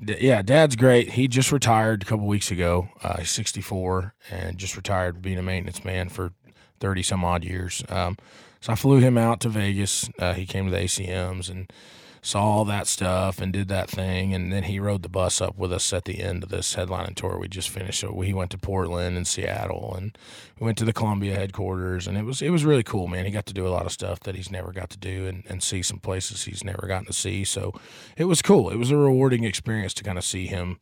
yeah, 0.00 0.42
Dad's 0.42 0.76
great. 0.76 1.10
He 1.10 1.28
just 1.28 1.50
retired 1.50 2.02
a 2.02 2.06
couple 2.06 2.26
weeks 2.26 2.50
ago. 2.50 2.88
Uh, 3.02 3.18
he's 3.18 3.30
64 3.30 4.14
and 4.30 4.56
just 4.56 4.76
retired 4.76 5.20
being 5.20 5.38
a 5.38 5.42
maintenance 5.42 5.84
man 5.84 6.08
for 6.08 6.32
30 6.80 7.02
some 7.02 7.24
odd 7.24 7.44
years. 7.44 7.82
Um, 7.88 8.16
so 8.60 8.72
I 8.72 8.76
flew 8.76 8.98
him 8.98 9.16
out 9.16 9.40
to 9.40 9.48
Vegas. 9.48 10.08
Uh, 10.18 10.34
he 10.34 10.46
came 10.46 10.66
to 10.66 10.70
the 10.70 10.78
ACMs 10.78 11.48
and 11.48 11.72
saw 12.20 12.42
all 12.42 12.64
that 12.64 12.86
stuff 12.86 13.40
and 13.40 13.52
did 13.52 13.68
that 13.68 13.88
thing. 13.88 14.34
And 14.34 14.52
then 14.52 14.64
he 14.64 14.80
rode 14.80 15.02
the 15.02 15.08
bus 15.08 15.40
up 15.40 15.56
with 15.56 15.72
us 15.72 15.92
at 15.92 16.04
the 16.04 16.20
end 16.20 16.42
of 16.42 16.48
this 16.48 16.74
headlining 16.74 17.14
tour 17.14 17.38
we 17.38 17.48
just 17.48 17.68
finished. 17.68 18.00
So 18.00 18.20
he 18.20 18.34
went 18.34 18.50
to 18.50 18.58
Portland 18.58 19.16
and 19.16 19.26
Seattle 19.26 19.94
and 19.96 20.16
we 20.58 20.64
went 20.64 20.78
to 20.78 20.84
the 20.84 20.92
Columbia 20.92 21.34
headquarters. 21.34 22.06
And 22.06 22.18
it 22.18 22.24
was 22.24 22.42
it 22.42 22.50
was 22.50 22.64
really 22.64 22.82
cool, 22.82 23.06
man. 23.06 23.24
He 23.24 23.30
got 23.30 23.46
to 23.46 23.54
do 23.54 23.66
a 23.66 23.70
lot 23.70 23.86
of 23.86 23.92
stuff 23.92 24.20
that 24.20 24.34
he's 24.34 24.50
never 24.50 24.72
got 24.72 24.90
to 24.90 24.98
do 24.98 25.26
and, 25.26 25.44
and 25.48 25.62
see 25.62 25.82
some 25.82 25.98
places 25.98 26.44
he's 26.44 26.64
never 26.64 26.86
gotten 26.86 27.06
to 27.06 27.12
see. 27.12 27.44
So 27.44 27.72
it 28.16 28.24
was 28.24 28.42
cool. 28.42 28.70
It 28.70 28.76
was 28.76 28.90
a 28.90 28.96
rewarding 28.96 29.44
experience 29.44 29.94
to 29.94 30.04
kind 30.04 30.18
of 30.18 30.24
see 30.24 30.46
him 30.46 30.78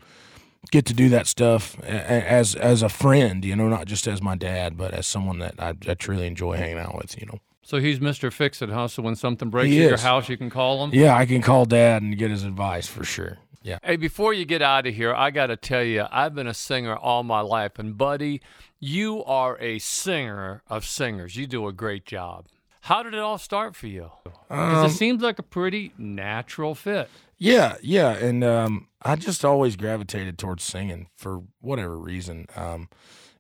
get 0.71 0.87
to 0.87 0.95
do 0.95 1.09
that 1.11 1.27
stuff 1.27 1.79
as 1.81 2.55
as 2.55 2.83
a 2.83 2.89
friend, 2.89 3.45
you 3.45 3.57
know, 3.57 3.69
not 3.69 3.87
just 3.87 4.07
as 4.07 4.23
my 4.23 4.37
dad, 4.37 4.77
but 4.77 4.95
as 4.95 5.07
someone 5.07 5.39
that 5.41 5.55
I, 5.59 5.75
I 5.89 5.95
truly 5.95 6.27
enjoy 6.27 6.57
hanging 6.57 6.79
out 6.79 6.97
with, 6.97 7.19
you 7.21 7.27
know. 7.27 7.39
So 7.63 7.79
he's 7.79 7.99
Mr. 7.99 8.33
Fix 8.33 8.63
It, 8.63 8.69
huh? 8.69 8.87
So 8.87 9.03
when 9.03 9.17
something 9.17 9.51
breaks 9.51 9.75
in 9.75 9.83
your 9.83 9.97
house, 9.97 10.29
you 10.29 10.37
can 10.37 10.51
call 10.51 10.85
him? 10.85 10.91
Yeah, 10.93 11.17
I 11.17 11.27
can 11.27 11.43
call 11.43 11.65
dad 11.65 12.01
and 12.01 12.17
get 12.17 12.31
his 12.31 12.45
advice 12.45 12.87
for 12.87 13.05
sure. 13.05 13.39
Yeah. 13.67 13.79
Hey, 13.83 13.97
before 13.97 14.33
you 14.33 14.45
get 14.45 14.63
out 14.63 14.87
of 14.87 14.95
here, 14.95 15.13
I 15.13 15.33
got 15.33 15.49
to 15.49 15.57
tell 15.57 15.83
you, 15.83 16.07
I've 16.13 16.37
been 16.37 16.47
a 16.47 16.55
singer 16.55 16.97
all 16.97 17.25
my 17.25 17.41
life. 17.41 17.81
And, 17.81 17.99
buddy, 17.99 18.41
you 18.79 19.25
are 19.25 19.59
a 19.59 19.81
singer 19.81 20.63
of 20.69 20.87
singers. 20.87 21.35
You 21.35 21.49
do 21.49 21.67
a 21.67 21.73
great 21.73 22.07
job. 22.07 22.47
How 22.87 23.03
did 23.03 23.15
it 23.15 23.19
all 23.19 23.37
start 23.37 23.75
for 23.75 23.89
you? 23.89 24.13
Because 24.23 24.85
um, 24.85 24.87
it 24.87 24.91
seems 24.91 25.21
like 25.21 25.41
a 25.41 25.43
pretty 25.43 25.93
natural 25.99 26.77
fit. 26.77 27.11
Yeah, 27.37 27.75
yeah. 27.83 28.11
And 28.11 28.45
um, 28.45 28.87
I 29.03 29.17
just 29.17 29.45
always 29.45 29.75
gravitated 29.75 30.39
towards 30.39 30.63
singing 30.63 31.09
for 31.17 31.43
whatever 31.61 31.99
reason. 31.99 32.47
Um, 32.55 32.89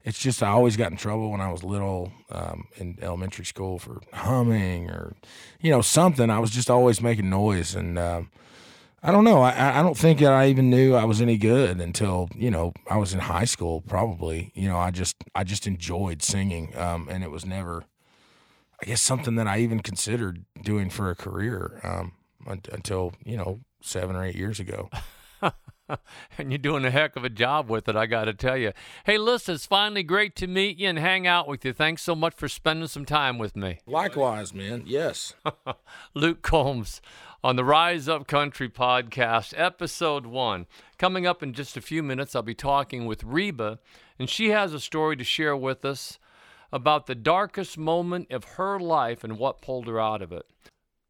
it's 0.02 0.18
just 0.18 0.42
I 0.42 0.48
always 0.48 0.76
got 0.76 0.90
in 0.90 0.96
trouble 0.96 1.30
when 1.30 1.40
I 1.40 1.52
was 1.52 1.62
little 1.62 2.12
um, 2.32 2.64
in 2.76 2.98
elementary 3.00 3.44
school 3.44 3.78
for 3.78 4.00
humming 4.12 4.90
or 4.90 5.14
you 5.60 5.70
know 5.70 5.80
something. 5.80 6.28
I 6.28 6.40
was 6.40 6.50
just 6.50 6.68
always 6.68 7.00
making 7.00 7.30
noise, 7.30 7.76
and 7.76 8.00
um, 8.00 8.32
I 9.00 9.12
don't 9.12 9.22
know. 9.22 9.42
I, 9.42 9.78
I 9.78 9.82
don't 9.82 9.96
think 9.96 10.18
that 10.18 10.32
I 10.32 10.48
even 10.48 10.70
knew 10.70 10.96
I 10.96 11.04
was 11.04 11.20
any 11.20 11.36
good 11.36 11.80
until 11.80 12.28
you 12.34 12.50
know 12.50 12.72
I 12.90 12.96
was 12.96 13.14
in 13.14 13.20
high 13.20 13.44
school. 13.44 13.80
Probably, 13.82 14.50
you 14.56 14.68
know, 14.68 14.76
I 14.76 14.90
just 14.90 15.14
I 15.36 15.44
just 15.44 15.68
enjoyed 15.68 16.20
singing, 16.20 16.76
um, 16.76 17.08
and 17.08 17.22
it 17.22 17.30
was 17.30 17.46
never, 17.46 17.84
I 18.82 18.86
guess, 18.86 19.00
something 19.00 19.36
that 19.36 19.46
I 19.46 19.58
even 19.60 19.80
considered 19.80 20.44
doing 20.62 20.90
for 20.90 21.10
a 21.10 21.14
career 21.14 21.80
um, 21.82 22.12
until 22.46 23.14
you 23.24 23.36
know 23.36 23.60
seven 23.80 24.16
or 24.16 24.24
eight 24.24 24.36
years 24.36 24.60
ago. 24.60 24.90
and 26.38 26.50
you're 26.50 26.58
doing 26.58 26.84
a 26.84 26.90
heck 26.90 27.16
of 27.16 27.24
a 27.24 27.30
job 27.30 27.70
with 27.70 27.88
it, 27.88 27.96
I 27.96 28.06
got 28.06 28.24
to 28.24 28.34
tell 28.34 28.56
you. 28.56 28.72
Hey, 29.04 29.18
listen, 29.18 29.54
it's 29.54 29.66
finally 29.66 30.02
great 30.02 30.34
to 30.36 30.46
meet 30.46 30.78
you 30.78 30.88
and 30.88 30.98
hang 30.98 31.26
out 31.26 31.46
with 31.46 31.64
you. 31.64 31.72
Thanks 31.72 32.02
so 32.02 32.14
much 32.14 32.34
for 32.34 32.48
spending 32.48 32.88
some 32.88 33.04
time 33.04 33.38
with 33.38 33.56
me. 33.56 33.78
Likewise, 33.86 34.52
man. 34.52 34.82
Yes. 34.86 35.34
Luke 36.14 36.42
Combs 36.42 37.00
on 37.44 37.56
the 37.56 37.64
Rise 37.64 38.08
Up 38.08 38.26
Country 38.26 38.68
podcast, 38.68 39.54
episode 39.56 40.26
one. 40.26 40.66
Coming 40.98 41.26
up 41.26 41.42
in 41.42 41.52
just 41.52 41.76
a 41.76 41.80
few 41.80 42.02
minutes, 42.02 42.34
I'll 42.34 42.42
be 42.42 42.54
talking 42.54 43.06
with 43.06 43.22
Reba, 43.22 43.78
and 44.18 44.28
she 44.28 44.50
has 44.50 44.72
a 44.72 44.80
story 44.80 45.16
to 45.16 45.24
share 45.24 45.56
with 45.56 45.84
us 45.84 46.18
about 46.72 47.06
the 47.06 47.14
darkest 47.14 47.78
moment 47.78 48.30
of 48.30 48.44
her 48.56 48.78
life 48.78 49.24
and 49.24 49.38
what 49.38 49.62
pulled 49.62 49.86
her 49.86 50.00
out 50.00 50.22
of 50.22 50.32
it. 50.32 50.46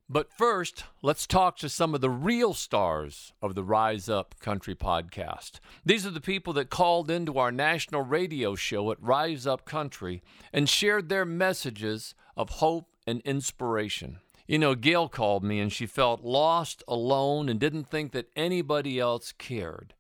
But 0.08 0.32
first, 0.32 0.84
let's 1.02 1.26
talk 1.26 1.56
to 1.58 1.68
some 1.68 1.92
of 1.92 2.00
the 2.00 2.10
real 2.10 2.54
stars 2.54 3.32
of 3.42 3.56
the 3.56 3.64
Rise 3.64 4.08
Up 4.08 4.38
Country 4.38 4.76
podcast. 4.76 5.58
These 5.84 6.06
are 6.06 6.10
the 6.10 6.20
people 6.20 6.52
that 6.52 6.70
called 6.70 7.10
into 7.10 7.38
our 7.38 7.50
national 7.50 8.02
radio 8.02 8.54
show 8.54 8.92
at 8.92 9.02
Rise 9.02 9.48
Up 9.48 9.64
Country 9.64 10.22
and 10.52 10.68
shared 10.68 11.08
their 11.08 11.25
messages 11.25 12.14
of 12.36 12.50
hope 12.50 12.86
and 13.04 13.20
inspiration. 13.22 14.18
You 14.46 14.60
know, 14.60 14.76
Gail 14.76 15.08
called 15.08 15.42
me 15.42 15.58
and 15.58 15.72
she 15.72 15.86
felt 15.86 16.22
lost, 16.22 16.84
alone, 16.86 17.48
and 17.48 17.58
didn't 17.58 17.88
think 17.88 18.12
that 18.12 18.30
anybody 18.36 19.00
else 19.00 19.32
cared. 19.32 19.94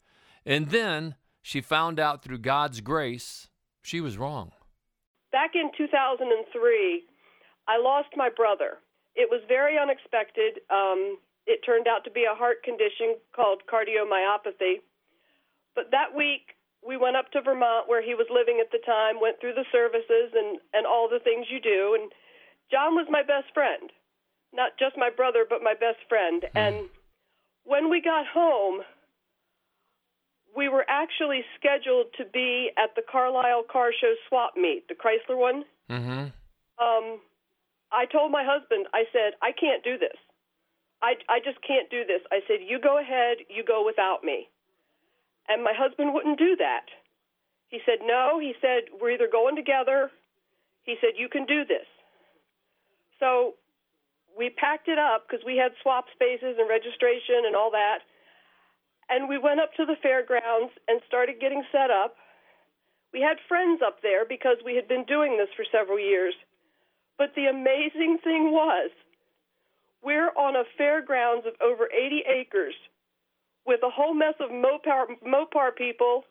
And 0.44 0.68
then 0.70 1.16
she 1.42 1.60
found 1.60 1.98
out 1.98 2.22
through 2.22 2.38
God's 2.38 2.80
grace 2.80 3.48
she 3.82 4.00
was 4.00 4.18
wrong. 4.18 4.52
Back 5.36 5.52
in 5.54 5.68
2003, 5.76 7.04
I 7.68 7.76
lost 7.76 8.08
my 8.16 8.30
brother 8.30 8.80
it 9.16 9.32
was 9.32 9.40
very 9.48 9.80
unexpected. 9.80 10.60
Um, 10.68 11.16
it 11.48 11.64
turned 11.64 11.88
out 11.88 12.04
to 12.04 12.12
be 12.12 12.28
a 12.28 12.36
heart 12.36 12.62
condition 12.62 13.16
called 13.34 13.64
cardiomyopathy. 13.64 14.84
But 15.74 15.90
that 15.90 16.14
week, 16.14 16.54
we 16.86 16.96
went 16.96 17.16
up 17.16 17.32
to 17.32 17.40
Vermont 17.40 17.88
where 17.88 18.04
he 18.04 18.14
was 18.14 18.28
living 18.30 18.60
at 18.60 18.70
the 18.70 18.84
time, 18.84 19.20
went 19.20 19.40
through 19.40 19.54
the 19.54 19.64
services 19.72 20.36
and, 20.36 20.60
and 20.72 20.86
all 20.86 21.08
the 21.08 21.18
things 21.18 21.48
you 21.50 21.60
do. 21.60 21.96
And 21.98 22.12
John 22.70 22.94
was 22.94 23.08
my 23.10 23.22
best 23.22 23.52
friend, 23.54 23.90
not 24.52 24.76
just 24.78 24.96
my 24.96 25.10
brother, 25.10 25.46
but 25.48 25.64
my 25.64 25.74
best 25.74 26.04
friend. 26.08 26.44
Hmm. 26.52 26.58
And 26.58 26.76
when 27.64 27.90
we 27.90 28.00
got 28.00 28.26
home, 28.28 28.84
we 30.56 30.68
were 30.68 30.84
actually 30.88 31.44
scheduled 31.58 32.06
to 32.18 32.24
be 32.24 32.70
at 32.78 32.96
the 32.96 33.02
Carlisle 33.02 33.64
Car 33.70 33.90
Show 33.92 34.14
swap 34.28 34.56
meet, 34.56 34.88
the 34.88 34.94
Chrysler 34.94 35.36
one. 35.36 35.64
Mm-hmm. 35.90 36.32
Um, 36.80 37.20
I 37.92 38.06
told 38.10 38.32
my 38.32 38.42
husband, 38.44 38.86
I 38.94 39.04
said, 39.12 39.34
I 39.42 39.52
can't 39.52 39.84
do 39.84 39.98
this. 39.98 40.16
I, 41.02 41.14
I 41.28 41.38
just 41.44 41.58
can't 41.66 41.90
do 41.90 42.04
this. 42.08 42.22
I 42.32 42.40
said, 42.48 42.64
You 42.66 42.80
go 42.80 42.98
ahead, 42.98 43.38
you 43.48 43.62
go 43.64 43.84
without 43.84 44.24
me. 44.24 44.48
And 45.48 45.62
my 45.62 45.72
husband 45.76 46.14
wouldn't 46.14 46.38
do 46.38 46.56
that. 46.56 46.88
He 47.68 47.80
said, 47.84 48.00
No. 48.02 48.38
He 48.40 48.54
said, 48.60 48.88
We're 49.00 49.12
either 49.12 49.28
going 49.30 49.56
together. 49.56 50.10
He 50.84 50.96
said, 51.00 51.20
You 51.20 51.28
can 51.28 51.44
do 51.44 51.64
this. 51.64 51.86
So 53.20 53.54
we 54.36 54.50
packed 54.50 54.88
it 54.88 54.98
up 54.98 55.26
because 55.28 55.44
we 55.44 55.56
had 55.56 55.72
swap 55.82 56.06
spaces 56.12 56.56
and 56.58 56.68
registration 56.68 57.44
and 57.46 57.54
all 57.54 57.70
that. 57.72 58.00
And 59.08 59.28
we 59.28 59.38
went 59.38 59.60
up 59.60 59.72
to 59.74 59.86
the 59.86 59.96
fairgrounds 60.02 60.72
and 60.88 61.00
started 61.06 61.40
getting 61.40 61.62
set 61.70 61.90
up. 61.90 62.16
We 63.12 63.20
had 63.20 63.38
friends 63.48 63.80
up 63.86 64.02
there 64.02 64.24
because 64.24 64.58
we 64.64 64.74
had 64.74 64.88
been 64.88 65.04
doing 65.04 65.38
this 65.38 65.48
for 65.56 65.64
several 65.70 65.98
years. 65.98 66.34
But 67.18 67.34
the 67.34 67.46
amazing 67.46 68.18
thing 68.22 68.52
was, 68.52 68.90
we're 70.02 70.30
on 70.36 70.56
a 70.56 70.64
fairgrounds 70.76 71.46
of 71.46 71.54
over 71.60 71.88
80 71.90 72.24
acres 72.28 72.74
with 73.64 73.80
a 73.82 73.90
whole 73.90 74.14
mess 74.14 74.34
of 74.40 74.50
Mopar, 74.50 75.06
Mopar 75.26 75.74
people, 75.76 76.24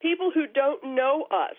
people 0.00 0.30
who 0.34 0.46
don't 0.46 0.94
know 0.94 1.26
us, 1.30 1.56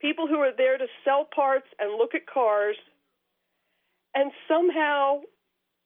people 0.00 0.26
who 0.26 0.36
are 0.36 0.52
there 0.56 0.76
to 0.76 0.86
sell 1.04 1.26
parts 1.34 1.66
and 1.78 1.96
look 1.96 2.14
at 2.14 2.26
cars. 2.26 2.76
And 4.14 4.32
somehow 4.48 5.20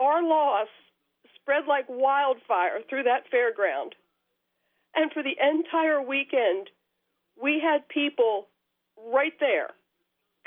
our 0.00 0.22
loss 0.22 0.68
spread 1.44 1.64
like 1.68 1.84
wildfire 1.88 2.80
through 2.88 3.04
that 3.04 3.24
fairground. 3.32 3.92
And 4.96 5.12
for 5.12 5.22
the 5.22 5.36
entire 5.36 6.00
weekend, 6.00 6.70
we 7.40 7.60
had 7.62 7.86
people 7.88 8.48
right 9.12 9.34
there 9.40 9.68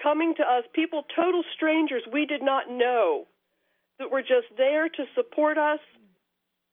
coming 0.02 0.34
to 0.36 0.44
us, 0.44 0.64
people, 0.74 1.04
total 1.16 1.44
strangers 1.56 2.02
we 2.12 2.26
did 2.26 2.42
not 2.42 2.70
know, 2.70 3.26
that 4.00 4.12
were 4.12 4.22
just 4.22 4.48
there 4.58 4.90
to 4.90 5.04
support 5.16 5.58
us 5.58 5.80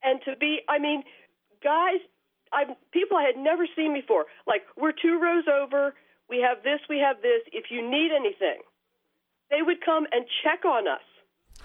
and 0.02 0.20
to 0.24 0.36
be, 0.36 0.60
I 0.68 0.78
mean, 0.78 1.02
guys, 1.62 2.00
I 2.52 2.64
people 2.92 3.16
I 3.16 3.24
had 3.24 3.36
never 3.36 3.66
seen 3.74 3.94
before. 3.94 4.26
Like, 4.46 4.62
we're 4.76 4.92
two 4.92 5.18
rows 5.20 5.44
over, 5.48 5.94
we 6.28 6.44
have 6.46 6.62
this, 6.62 6.80
we 6.88 6.98
have 6.98 7.22
this. 7.22 7.40
If 7.52 7.70
you 7.70 7.80
need 7.80 8.10
anything, 8.14 8.60
they 9.50 9.62
would 9.62 9.84
come 9.84 10.06
and 10.12 10.24
check 10.44 10.64
on 10.64 10.86
us. 10.86 11.04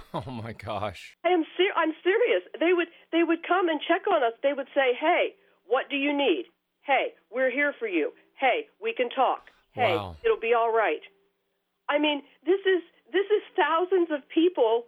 Oh 0.13 0.31
my 0.31 0.53
gosh. 0.53 1.17
I 1.23 1.29
am 1.29 1.43
ser- 1.55 1.75
I'm 1.75 1.93
serious. 2.03 2.41
They 2.59 2.73
would 2.73 2.87
they 3.11 3.23
would 3.23 3.45
come 3.47 3.69
and 3.69 3.79
check 3.87 4.07
on 4.11 4.23
us. 4.23 4.33
They 4.41 4.53
would 4.53 4.67
say, 4.73 4.93
"Hey, 4.99 5.35
what 5.67 5.89
do 5.89 5.97
you 5.97 6.15
need? 6.17 6.45
Hey, 6.81 7.13
we're 7.31 7.51
here 7.51 7.73
for 7.77 7.87
you. 7.87 8.11
Hey, 8.39 8.67
we 8.81 8.93
can 8.93 9.09
talk. 9.09 9.51
Hey, 9.73 9.93
Wow. 9.95 10.15
it'll 10.23 10.39
be 10.39 10.53
all 10.53 10.71
right." 10.73 11.01
I 11.89 11.99
mean, 11.99 12.23
this 12.45 12.61
is 12.65 12.81
this 13.13 13.27
is 13.29 13.43
thousands 13.55 14.09
of 14.09 14.27
people 14.29 14.85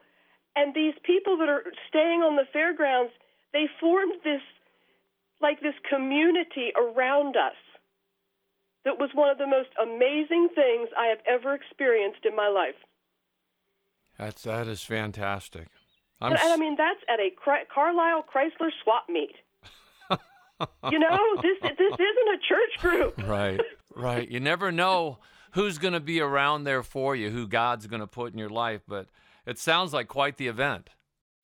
and 0.56 0.74
these 0.74 0.96
people 1.04 1.38
that 1.38 1.50
are 1.50 1.64
staying 1.88 2.22
on 2.22 2.36
the 2.36 2.46
fairgrounds, 2.52 3.14
they 3.54 3.68
formed 3.80 4.14
this 4.24 4.42
like 5.40 5.62
this 5.62 5.76
community 5.90 6.72
around 6.76 7.36
us. 7.38 7.58
That 8.86 8.98
was 9.00 9.10
one 9.14 9.30
of 9.30 9.38
the 9.38 9.48
most 9.48 9.70
amazing 9.82 10.50
things 10.56 10.90
I 10.98 11.08
have 11.08 11.20
ever 11.28 11.54
experienced 11.54 12.26
in 12.26 12.36
my 12.36 12.48
life. 12.48 12.76
That's 14.22 14.44
that 14.44 14.68
is 14.68 14.84
fantastic. 14.84 15.68
I'm 16.22 16.34
And, 16.34 16.42
and 16.42 16.54
I 16.54 16.58
mean, 16.58 16.76
that's 16.78 17.00
at 17.10 17.20
a 17.20 17.32
Cry- 17.36 17.64
Carlisle 17.74 18.26
Chrysler 18.32 18.70
swap 18.84 19.06
meet. 19.10 19.34
you 20.12 21.00
know, 21.00 21.18
this 21.42 21.58
this 21.64 21.74
isn't 21.80 22.30
a 22.30 22.40
church 22.48 22.82
group. 22.82 23.18
right, 23.28 23.60
right. 23.96 24.30
You 24.30 24.40
never 24.40 24.72
know 24.72 25.18
who's 25.54 25.80
going 25.80 25.96
to 25.96 26.00
be 26.00 26.22
around 26.22 26.66
there 26.66 26.84
for 26.84 27.16
you, 27.16 27.32
who 27.32 27.48
God's 27.48 27.88
going 27.88 28.02
to 28.02 28.08
put 28.08 28.32
in 28.32 28.38
your 28.38 28.52
life, 28.52 28.82
but 28.88 29.08
it 29.48 29.58
sounds 29.58 29.92
like 29.92 30.08
quite 30.08 30.38
the 30.38 30.48
event. 30.48 30.92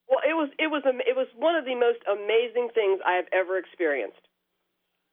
Well, 0.07 0.21
it 0.23 0.33
was 0.33 0.49
it 0.59 0.67
was 0.67 0.83
it 0.85 1.15
was 1.15 1.27
one 1.35 1.55
of 1.55 1.65
the 1.65 1.73
most 1.73 2.05
amazing 2.05 2.69
things 2.75 2.99
I 3.03 3.13
have 3.13 3.25
ever 3.33 3.57
experienced. 3.57 4.21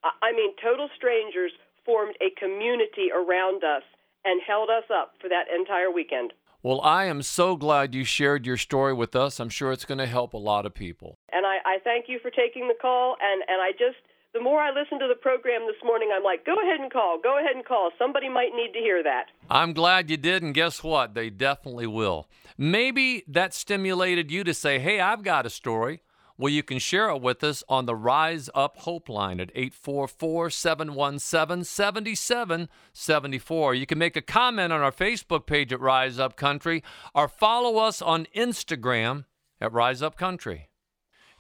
I, 0.05 0.11
I 0.21 0.33
mean, 0.33 0.53
total 0.63 0.91
strangers 0.95 1.53
formed 1.87 2.15
a 2.21 2.29
community 2.39 3.09
around 3.11 3.65
us 3.65 3.85
and 4.27 4.43
held 4.47 4.69
us 4.69 4.85
up 4.93 5.15
for 5.19 5.31
that 5.31 5.47
entire 5.49 5.91
weekend. 5.91 6.35
Well, 6.65 6.81
I 6.81 7.05
am 7.05 7.21
so 7.21 7.57
glad 7.57 7.95
you 7.95 8.05
shared 8.05 8.47
your 8.47 8.57
story 8.57 8.95
with 8.95 9.15
us. 9.15 9.39
I'm 9.39 9.51
sure 9.51 9.71
it's 9.71 9.85
going 9.85 9.99
to 9.99 10.07
help 10.07 10.33
a 10.33 10.39
lot 10.39 10.65
of 10.65 10.73
people. 10.73 11.19
And 11.31 11.45
I, 11.45 11.59
I 11.67 11.79
thank 11.85 12.07
you 12.09 12.19
for 12.23 12.31
taking 12.31 12.69
the 12.69 12.75
call. 12.81 13.17
And, 13.21 13.43
and 13.49 13.61
I 13.61 13.73
just, 13.73 13.99
the 14.33 14.41
more 14.41 14.63
I 14.63 14.71
listen 14.71 14.99
to 14.99 15.07
the 15.07 15.15
program 15.15 15.67
this 15.67 15.77
morning, 15.85 16.09
I'm 16.17 16.25
like, 16.25 16.47
go 16.47 16.55
ahead 16.55 16.81
and 16.81 16.91
call. 16.91 17.21
Go 17.23 17.39
ahead 17.39 17.55
and 17.55 17.67
call. 17.67 17.91
Somebody 17.99 18.31
might 18.31 18.53
need 18.57 18.73
to 18.73 18.79
hear 18.79 19.03
that. 19.03 19.27
I'm 19.51 19.75
glad 19.75 20.09
you 20.09 20.17
did, 20.17 20.43
and 20.43 20.55
guess 20.55 20.83
what? 20.83 21.13
They 21.13 21.29
definitely 21.29 21.87
will. 21.87 22.29
Maybe 22.57 23.25
that 23.29 23.53
stimulated 23.53 24.31
you 24.31 24.43
to 24.45 24.55
say, 24.55 24.79
hey, 24.79 25.01
I've 25.01 25.23
got 25.23 25.45
a 25.45 25.51
story. 25.51 26.01
Well, 26.37 26.53
you 26.53 26.65
can 26.65 26.81
share 26.81 27.11
it 27.11 27.23
with 27.23 27.45
us 27.45 27.63
on 27.69 27.87
the 27.87 27.95
Rise 27.95 28.51
Up 28.57 28.79
Hope 28.79 29.09
line 29.09 29.39
at 29.39 29.53
844 29.55 30.51
717 30.51 31.65
7774. 31.65 33.75
You 33.75 33.87
can 33.87 33.99
make 33.99 34.17
a 34.17 34.23
comment 34.23 34.73
on 34.73 34.81
our 34.81 34.91
Facebook 34.91 35.47
page 35.47 35.73
at 35.73 35.79
Rise 35.79 36.19
Up 36.19 36.37
Country 36.37 36.83
or 37.15 37.29
follow 37.29 37.77
us 37.77 38.03
on 38.03 38.27
Instagram 38.35 39.27
at 39.61 39.73
Rise 39.73 40.03
Up 40.03 40.17
Country. 40.17 40.71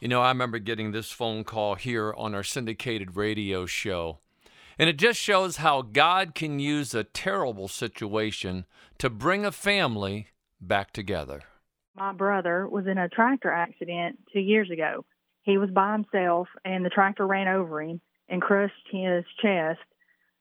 You 0.00 0.06
know, 0.06 0.22
I 0.22 0.28
remember 0.28 0.60
getting 0.60 0.92
this 0.92 1.10
phone 1.10 1.42
call 1.42 1.74
here 1.74 2.14
on 2.16 2.32
our 2.32 2.44
syndicated 2.44 3.16
radio 3.16 3.66
show. 3.66 4.20
And 4.78 4.88
it 4.88 4.96
just 4.96 5.18
shows 5.18 5.56
how 5.56 5.82
God 5.82 6.36
can 6.36 6.60
use 6.60 6.94
a 6.94 7.02
terrible 7.02 7.66
situation 7.66 8.64
to 8.98 9.10
bring 9.10 9.44
a 9.44 9.50
family 9.50 10.28
back 10.60 10.92
together. 10.92 11.42
My 11.96 12.12
brother 12.12 12.66
was 12.68 12.86
in 12.86 12.98
a 12.98 13.08
tractor 13.08 13.50
accident 13.50 14.18
two 14.32 14.40
years 14.40 14.70
ago. 14.70 15.04
He 15.42 15.58
was 15.58 15.70
by 15.70 15.92
himself, 15.92 16.48
and 16.64 16.84
the 16.84 16.90
tractor 16.90 17.26
ran 17.26 17.48
over 17.48 17.82
him 17.82 18.00
and 18.28 18.40
crushed 18.40 18.74
his 18.90 19.24
chest. 19.42 19.80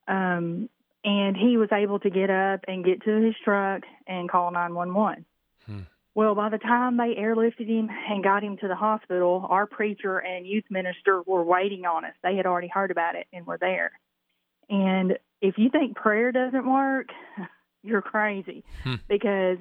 Um, 0.08 0.70
and 1.04 1.36
he 1.36 1.58
was 1.58 1.70
able 1.72 2.00
to 2.00 2.10
get 2.10 2.30
up 2.30 2.62
and 2.68 2.86
get 2.86 3.04
to 3.04 3.22
his 3.22 3.36
truck 3.44 3.84
and 4.08 4.30
call 4.30 4.52
911. 4.52 5.26
Hmm. 5.66 5.80
Well, 6.16 6.36
by 6.36 6.50
the 6.50 6.60
time 6.60 6.98
they 6.98 7.16
airlifted 7.16 7.68
him 7.68 7.90
and 7.90 8.24
got 8.24 8.44
him 8.44 8.58
to 8.58 8.68
the 8.68 8.76
hospital, 8.76 9.46
our 9.50 9.66
preacher 9.66 10.20
and 10.20 10.46
youth 10.48 10.66
minister 10.70 11.22
were 11.24 11.44
waiting 11.44 11.86
on 11.86 12.06
us. 12.06 12.14
They 12.24 12.36
had 12.36 12.46
already 12.46 12.68
heard 12.68 12.92
about 12.92 13.16
it 13.16 13.28
and 13.34 13.46
were 13.46 13.58
there. 13.58 13.92
And 14.70 15.18
if 15.42 15.58
you 15.58 15.70
think 15.70 15.98
prayer 15.98 16.32
doesn't 16.32 16.72
work, 16.72 17.10
you're 17.84 18.02
crazy 18.02 18.64
Hmm. 18.84 18.96
because 19.08 19.58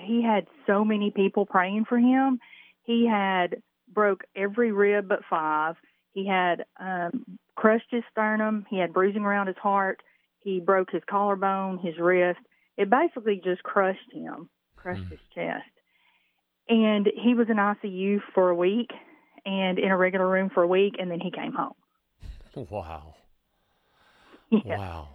he 0.00 0.22
had 0.22 0.46
so 0.66 0.84
many 0.84 1.10
people 1.10 1.46
praying 1.46 1.84
for 1.84 1.98
him. 1.98 2.40
He 2.82 3.06
had 3.06 3.62
broke 3.92 4.24
every 4.34 4.72
rib 4.72 5.08
but 5.08 5.20
five. 5.28 5.76
He 6.12 6.26
had 6.26 6.64
um, 6.80 7.38
crushed 7.54 7.90
his 7.90 8.02
sternum. 8.10 8.66
He 8.70 8.78
had 8.78 8.92
bruising 8.92 9.22
around 9.22 9.48
his 9.48 9.56
heart. 9.58 10.02
He 10.40 10.60
broke 10.60 10.90
his 10.90 11.02
collarbone, 11.08 11.78
his 11.78 11.98
wrist. 11.98 12.40
It 12.76 12.88
basically 12.90 13.40
just 13.44 13.62
crushed 13.62 14.12
him, 14.12 14.48
crushed 14.76 15.02
Hmm. 15.04 15.10
his 15.10 15.20
chest. 15.34 15.64
And 16.68 17.06
he 17.22 17.34
was 17.34 17.48
in 17.48 17.56
ICU 17.58 18.20
for 18.34 18.50
a 18.50 18.54
week 18.54 18.90
and 19.44 19.78
in 19.78 19.90
a 19.90 19.96
regular 19.96 20.28
room 20.28 20.50
for 20.52 20.62
a 20.62 20.66
week, 20.66 20.96
and 20.98 21.10
then 21.10 21.20
he 21.20 21.30
came 21.30 21.52
home. 21.52 21.74
Wow. 22.70 23.14
Yeah. 24.50 24.78
Wow. 24.78 25.08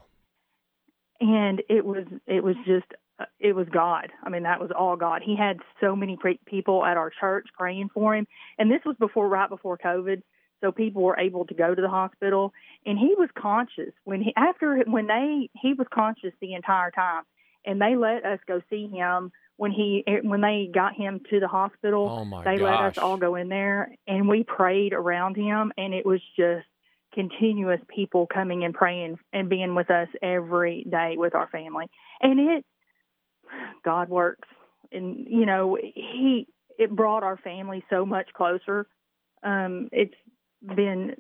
And 1.22 1.62
it 1.70 1.86
was 1.86 2.06
it 2.28 2.44
was 2.44 2.56
just 2.66 2.88
uh, 3.20 3.25
it 3.40 3.54
was 3.54 3.68
God. 3.72 4.10
I 4.24 4.30
mean, 4.30 4.44
that 4.44 4.60
was 4.60 4.72
all 4.78 4.96
God. 4.96 5.22
He 5.24 5.38
had 5.38 5.58
so 5.80 5.96
many 5.96 6.18
pre- 6.18 6.40
people 6.46 6.84
at 6.84 6.98
our 6.98 7.12
church 7.20 7.48
praying 7.58 7.90
for 7.94 8.16
him, 8.16 8.28
and 8.58 8.70
this 8.70 8.82
was 8.86 8.96
before 9.00 9.30
right 9.30 9.50
before 9.50 9.78
COVID, 9.78 10.24
so 10.62 10.72
people 10.72 11.04
were 11.04 11.20
able 11.20 11.46
to 11.46 11.54
go 11.54 11.74
to 11.74 11.82
the 11.82 11.90
hospital, 11.90 12.51
and 12.86 12.98
he 12.98 13.13
was 13.18 13.30
conscious 13.38 13.94
when 14.04 14.22
he 14.22 14.34
after 14.36 14.84
when 14.88 15.08
they 15.08 15.50
he 15.62 15.74
was 15.74 15.88
conscious 15.94 16.34
the 16.42 16.56
entire 16.56 16.92
time, 16.92 17.24
and 17.66 17.80
they 17.80 17.96
let 17.96 18.25
us 18.25 18.40
go 18.48 18.62
see 18.70 18.88
him 18.88 19.32
when 19.58 19.72
he 19.72 20.04
when 20.24 20.42
they 20.42 20.70
got 20.74 20.96
him 20.96 21.22
to 21.30 21.40
the 21.40 21.48
hospital. 21.48 22.18
Oh 22.20 22.25
my 22.25 22.44
they 22.44 22.58
let 22.58 22.80
us 22.80 22.96
all 23.00 23.18
go 23.18 23.36
in 23.36 23.48
there, 23.48 23.96
and 24.08 24.28
we 24.28 24.44
prayed 24.44 24.94
around 24.94 25.36
him, 25.36 25.72
and 25.78 25.94
it 25.94 26.06
was 26.06 26.22
just 26.36 26.66
continuous 27.13 27.80
people 27.94 28.27
coming 28.27 28.63
and 28.63 28.74
praying 28.74 29.18
and 29.34 29.50
being 29.50 29.75
with 29.75 29.89
us 29.91 30.08
every 30.22 30.86
day 30.89 31.15
with 31.18 31.36
our 31.36 31.48
family. 31.48 31.88
And 32.22 32.39
it 32.39 32.65
God 33.84 34.10
works. 34.10 34.48
And 34.91 35.27
you 35.30 35.46
know, 35.46 35.77
he 35.82 36.48
it 36.77 36.96
brought 36.96 37.24
our 37.24 37.38
family 37.38 37.84
so 37.89 38.06
much 38.06 38.27
closer. 38.34 38.88
Um 39.44 39.89
it's 39.91 40.15
been 40.62 41.15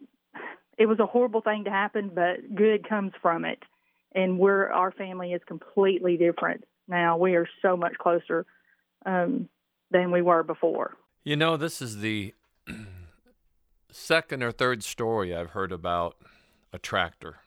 it 0.77 0.87
was 0.87 0.99
a 0.99 1.05
horrible 1.05 1.41
thing 1.41 1.65
to 1.65 1.69
happen, 1.69 2.11
but 2.13 2.55
good 2.55 2.87
comes 2.87 3.11
from 3.21 3.45
it. 3.45 3.59
And 4.13 4.39
we're 4.39 4.69
our 4.71 4.91
family 4.91 5.33
is 5.33 5.41
completely 5.47 6.17
different 6.17 6.63
now. 6.87 7.17
We 7.17 7.35
are 7.35 7.47
so 7.61 7.77
much 7.77 7.93
closer 7.97 8.45
um, 9.05 9.49
than 9.89 10.11
we 10.11 10.21
were 10.21 10.43
before. 10.43 10.95
You 11.23 11.35
know, 11.35 11.57
this 11.57 11.81
is 11.81 11.99
the 11.99 12.33
second 13.91 14.43
or 14.43 14.51
third 14.51 14.83
story 14.83 15.35
I've 15.35 15.51
heard 15.51 15.71
about 15.71 16.17
a 16.73 16.79
tractor. 16.79 17.39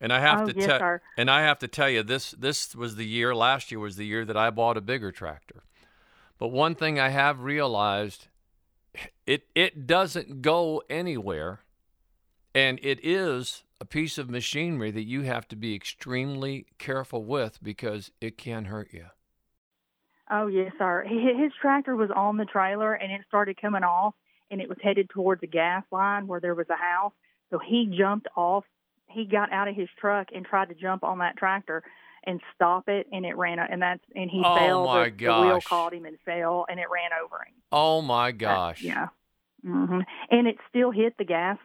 And 0.00 0.12
I 0.12 0.20
have 0.20 0.42
Oh, 0.42 0.46
to 0.46 0.54
yes, 0.54 0.78
tell 0.78 0.98
and 1.16 1.30
I 1.30 1.42
have 1.42 1.58
to 1.60 1.68
tell 1.68 1.90
you 1.90 2.02
this 2.02 2.32
this 2.32 2.74
was 2.74 2.96
the 2.96 3.06
year 3.06 3.34
last 3.34 3.70
year 3.70 3.80
was 3.80 3.96
the 3.96 4.06
year 4.06 4.24
that 4.24 4.36
I 4.36 4.50
bought 4.50 4.76
a 4.76 4.80
bigger 4.80 5.12
tractor. 5.12 5.62
But 6.38 6.48
one 6.48 6.74
thing 6.74 6.98
I 6.98 7.10
have 7.10 7.40
realized 7.42 8.28
it 9.26 9.46
it 9.54 9.86
doesn't 9.86 10.42
go 10.42 10.82
anywhere 10.90 11.60
and 12.54 12.78
it 12.82 12.98
is 13.04 13.64
a 13.80 13.84
piece 13.84 14.18
of 14.18 14.28
machinery 14.30 14.90
that 14.90 15.04
you 15.04 15.22
have 15.22 15.48
to 15.48 15.56
be 15.56 15.74
extremely 15.74 16.66
careful 16.78 17.24
with 17.24 17.62
because 17.62 18.10
it 18.20 18.38
can 18.38 18.66
hurt 18.66 18.92
you. 18.92 19.06
Oh 20.30 20.46
yes, 20.46 20.72
sir. 20.78 21.04
His 21.08 21.52
tractor 21.60 21.96
was 21.96 22.10
on 22.14 22.36
the 22.36 22.44
trailer 22.44 22.94
and 22.94 23.12
it 23.12 23.22
started 23.26 23.60
coming 23.60 23.82
off, 23.82 24.14
and 24.50 24.60
it 24.60 24.68
was 24.68 24.78
headed 24.82 25.08
towards 25.10 25.42
a 25.42 25.46
gas 25.46 25.84
line 25.90 26.26
where 26.26 26.40
there 26.40 26.54
was 26.54 26.68
a 26.70 26.76
house. 26.76 27.12
So 27.50 27.58
he 27.58 27.86
jumped 27.96 28.28
off. 28.36 28.64
He 29.08 29.24
got 29.24 29.52
out 29.52 29.68
of 29.68 29.74
his 29.74 29.88
truck 30.00 30.28
and 30.34 30.44
tried 30.46 30.68
to 30.68 30.74
jump 30.74 31.02
on 31.04 31.18
that 31.18 31.36
tractor 31.36 31.82
and 32.24 32.40
stop 32.54 32.88
it, 32.88 33.06
and 33.12 33.24
it 33.24 33.36
ran. 33.36 33.58
And 33.58 33.80
that's 33.82 34.02
and 34.14 34.30
he 34.30 34.42
Oh, 34.44 34.54
fell. 34.54 34.84
my 34.84 35.04
the, 35.04 35.10
the 35.10 35.40
wheel 35.40 35.60
caught 35.66 35.94
him 35.94 36.04
and 36.04 36.16
fell, 36.24 36.66
and 36.68 36.78
it 36.78 36.86
ran 36.90 37.10
over 37.24 37.36
him. 37.36 37.54
Oh 37.72 38.02
my 38.02 38.30
gosh. 38.32 38.82
yeah. 38.82 39.08
hmm 39.64 40.00
And 40.30 40.46
it 40.46 40.56
still 40.68 40.90
hit 40.90 41.16
the 41.18 41.24
gas 41.24 41.58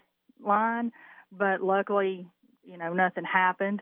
line, 0.43 0.91
but 1.31 1.61
luckily, 1.61 2.27
you 2.63 2.77
know, 2.77 2.93
nothing 2.93 3.25
happened. 3.25 3.81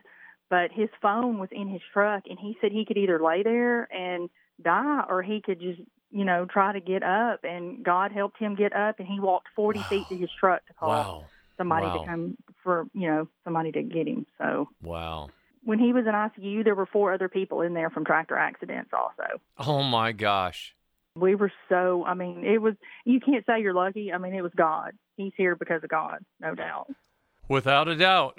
But 0.50 0.70
his 0.72 0.88
phone 1.00 1.38
was 1.38 1.48
in 1.52 1.68
his 1.68 1.80
truck, 1.92 2.24
and 2.28 2.38
he 2.38 2.56
said 2.60 2.70
he 2.70 2.84
could 2.84 2.98
either 2.98 3.18
lay 3.22 3.42
there 3.42 3.84
and 3.92 4.28
die, 4.62 5.02
or 5.08 5.22
he 5.22 5.40
could 5.40 5.58
just, 5.60 5.80
you 6.14 6.24
know, 6.24 6.46
try 6.46 6.72
to 6.72 6.80
get 6.80 7.02
up. 7.02 7.40
And 7.44 7.84
God 7.84 8.12
helped 8.12 8.38
him 8.38 8.54
get 8.54 8.72
up, 8.74 8.98
and 9.00 9.08
he 9.08 9.18
walked 9.20 9.48
40 9.56 9.82
feet 9.88 10.08
to 10.08 10.16
his 10.16 10.30
truck 10.38 10.64
to 10.68 10.74
call 10.74 10.88
Wow. 10.90 11.24
somebody 11.58 11.86
Wow. 11.86 11.98
to 11.98 12.06
come 12.06 12.36
for, 12.62 12.86
you 12.94 13.08
know, 13.08 13.28
somebody 13.44 13.72
to 13.72 13.82
get 13.82 14.06
him. 14.08 14.24
So 14.38 14.68
Wow. 14.82 15.30
when 15.64 15.78
he 15.78 15.92
was 15.92 16.06
in 16.06 16.12
ICU, 16.14 16.62
there 16.64 16.74
were 16.74 16.86
four 16.86 17.12
other 17.12 17.28
people 17.28 17.60
in 17.62 17.74
there 17.74 17.90
from 17.90 18.04
tractor 18.04 18.36
accidents 18.36 18.90
also. 18.92 19.40
Oh 19.58 19.82
my 19.82 20.12
gosh. 20.12 20.74
we 21.16 21.36
were 21.36 21.52
so 21.68 22.04
i 22.04 22.12
mean 22.12 22.44
it 22.44 22.60
was 22.60 22.74
you 23.04 23.20
can't 23.20 23.46
say 23.46 23.60
you're 23.62 23.72
lucky 23.72 24.12
i 24.12 24.18
mean 24.18 24.34
it 24.34 24.42
was 24.42 24.50
god 24.56 24.90
he's 25.16 25.32
here 25.36 25.54
because 25.54 25.80
of 25.84 25.88
god 25.88 26.18
no 26.40 26.56
doubt 26.56 26.88
Without 27.48 27.86
a 27.86 27.94
doubt. 27.94 28.36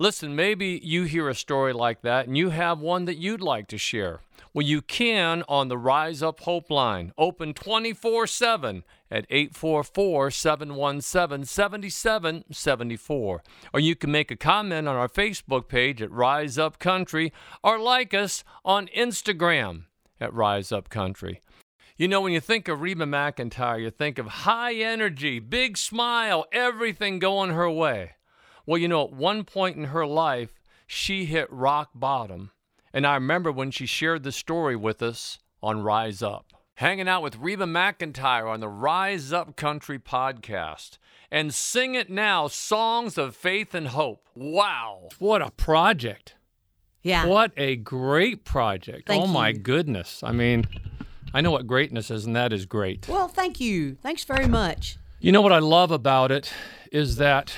Listen, 0.00 0.36
maybe 0.36 0.80
you 0.84 1.02
hear 1.02 1.28
a 1.28 1.34
story 1.34 1.72
like 1.72 2.02
that 2.02 2.28
and 2.28 2.36
you 2.36 2.50
have 2.50 2.78
one 2.78 3.04
that 3.06 3.16
you'd 3.16 3.40
like 3.40 3.66
to 3.66 3.76
share. 3.76 4.20
Well, 4.54 4.64
you 4.64 4.80
can 4.80 5.42
on 5.48 5.66
the 5.66 5.76
Rise 5.76 6.22
Up 6.22 6.38
Hope 6.40 6.70
line, 6.70 7.12
open 7.18 7.52
24 7.52 8.28
7 8.28 8.84
at 9.10 9.26
844 9.28 10.30
717 10.30 11.44
7774. 11.44 13.42
Or 13.74 13.80
you 13.80 13.96
can 13.96 14.12
make 14.12 14.30
a 14.30 14.36
comment 14.36 14.86
on 14.86 14.94
our 14.94 15.08
Facebook 15.08 15.66
page 15.66 16.00
at 16.00 16.12
Rise 16.12 16.58
Up 16.58 16.78
Country 16.78 17.32
or 17.64 17.80
like 17.80 18.14
us 18.14 18.44
on 18.64 18.86
Instagram 18.96 19.86
at 20.20 20.32
Rise 20.32 20.70
Up 20.70 20.90
Country. 20.90 21.40
You 21.96 22.06
know, 22.06 22.20
when 22.20 22.32
you 22.32 22.40
think 22.40 22.68
of 22.68 22.82
Reba 22.82 23.04
McEntire, 23.04 23.82
you 23.82 23.90
think 23.90 24.18
of 24.18 24.26
high 24.26 24.74
energy, 24.74 25.40
big 25.40 25.76
smile, 25.76 26.46
everything 26.52 27.18
going 27.18 27.50
her 27.50 27.68
way. 27.68 28.12
Well, 28.68 28.76
you 28.76 28.86
know, 28.86 29.04
at 29.04 29.14
one 29.14 29.44
point 29.44 29.78
in 29.78 29.84
her 29.84 30.06
life, 30.06 30.60
she 30.86 31.24
hit 31.24 31.50
rock 31.50 31.88
bottom. 31.94 32.50
And 32.92 33.06
I 33.06 33.14
remember 33.14 33.50
when 33.50 33.70
she 33.70 33.86
shared 33.86 34.24
the 34.24 34.30
story 34.30 34.76
with 34.76 35.00
us 35.00 35.38
on 35.62 35.80
Rise 35.80 36.22
Up. 36.22 36.52
Hanging 36.74 37.08
out 37.08 37.22
with 37.22 37.38
Reba 37.38 37.64
McEntire 37.64 38.46
on 38.46 38.60
the 38.60 38.68
Rise 38.68 39.32
Up 39.32 39.56
Country 39.56 39.98
podcast. 39.98 40.98
And 41.30 41.54
Sing 41.54 41.94
It 41.94 42.10
Now 42.10 42.46
Songs 42.46 43.16
of 43.16 43.34
Faith 43.34 43.74
and 43.74 43.88
Hope. 43.88 44.28
Wow. 44.34 45.08
What 45.18 45.40
a 45.40 45.50
project. 45.50 46.34
Yeah. 47.02 47.24
What 47.24 47.52
a 47.56 47.76
great 47.76 48.44
project. 48.44 49.08
Thank 49.08 49.24
oh 49.24 49.26
my 49.26 49.52
goodness. 49.52 50.22
I 50.22 50.32
mean, 50.32 50.66
I 51.32 51.40
know 51.40 51.52
what 51.52 51.66
greatness 51.66 52.10
is, 52.10 52.26
and 52.26 52.36
that 52.36 52.52
is 52.52 52.66
great. 52.66 53.08
Well, 53.08 53.28
thank 53.28 53.60
you. 53.60 53.94
Thanks 54.02 54.24
very 54.24 54.46
much. 54.46 54.98
You 55.20 55.32
know 55.32 55.40
what 55.40 55.54
I 55.54 55.58
love 55.58 55.90
about 55.90 56.30
it 56.30 56.52
is 56.92 57.16
that 57.16 57.54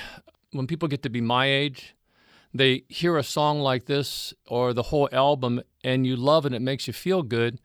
when 0.51 0.67
people 0.67 0.87
get 0.87 1.03
to 1.03 1.09
be 1.09 1.21
my 1.21 1.45
age, 1.47 1.95
they 2.53 2.83
hear 2.89 3.17
a 3.17 3.23
song 3.23 3.59
like 3.59 3.85
this 3.85 4.33
or 4.47 4.73
the 4.73 4.83
whole 4.83 5.09
album 5.11 5.61
and 5.83 6.05
you 6.05 6.15
love 6.15 6.45
it, 6.45 6.53
it 6.53 6.61
makes 6.61 6.87
you 6.87 6.93
feel 6.93 7.23
good 7.23 7.59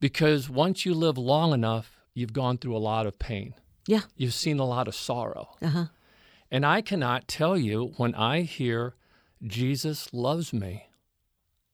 because 0.00 0.50
once 0.50 0.84
you 0.84 0.94
live 0.94 1.16
long 1.18 1.52
enough, 1.52 1.98
you've 2.14 2.32
gone 2.32 2.58
through 2.58 2.76
a 2.76 2.78
lot 2.78 3.06
of 3.06 3.18
pain. 3.18 3.54
Yeah. 3.86 4.02
You've 4.16 4.34
seen 4.34 4.58
a 4.58 4.66
lot 4.66 4.88
of 4.88 4.94
sorrow. 4.94 5.56
Uh 5.62 5.68
huh. 5.68 5.84
And 6.50 6.64
I 6.64 6.80
cannot 6.80 7.28
tell 7.28 7.56
you 7.56 7.94
when 7.96 8.14
I 8.14 8.42
hear 8.42 8.94
Jesus 9.46 10.12
loves 10.12 10.52
me. 10.52 10.87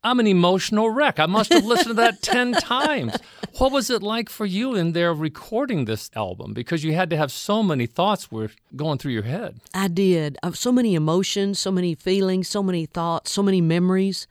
I'm 0.04 0.20
an 0.20 0.26
emotional 0.26 0.90
wreck. 0.90 1.18
I 1.18 1.24
must 1.24 1.50
have 1.50 1.64
listened 1.64 1.88
to 1.88 1.94
that 1.94 2.20
10 2.22 2.52
times. 2.52 3.16
What 3.56 3.72
was 3.72 3.88
it 3.88 4.02
like 4.02 4.28
for 4.28 4.44
you 4.44 4.74
in 4.74 4.92
there 4.92 5.14
recording 5.14 5.86
this 5.86 6.10
album? 6.14 6.52
Because 6.52 6.84
you 6.84 6.92
had 6.92 7.08
to 7.10 7.16
have 7.16 7.32
so 7.32 7.62
many 7.62 7.86
thoughts 7.86 8.30
were 8.30 8.50
going 8.76 8.98
through 8.98 9.12
your 9.12 9.22
head. 9.22 9.60
I 9.72 9.88
did. 9.88 10.36
Of 10.42 10.58
so 10.58 10.70
many 10.70 10.94
emotions, 10.94 11.58
so 11.58 11.70
many 11.70 11.94
feelings, 11.94 12.48
so 12.48 12.62
many 12.62 12.84
thoughts, 12.84 13.30
so 13.30 13.42
many 13.42 13.62
memories. 13.62 14.26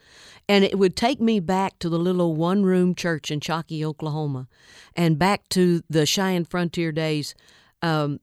And 0.47 0.63
it 0.63 0.77
would 0.77 0.95
take 0.95 1.19
me 1.19 1.39
back 1.39 1.79
to 1.79 1.89
the 1.89 1.97
little 1.97 2.35
one 2.35 2.63
room 2.63 2.93
church 2.93 3.31
in 3.31 3.39
Chockie, 3.39 3.83
Oklahoma, 3.83 4.47
and 4.95 5.17
back 5.17 5.49
to 5.49 5.81
the 5.89 6.05
Cheyenne 6.05 6.45
Frontier 6.45 6.91
days. 6.91 7.33
Um, 7.81 8.19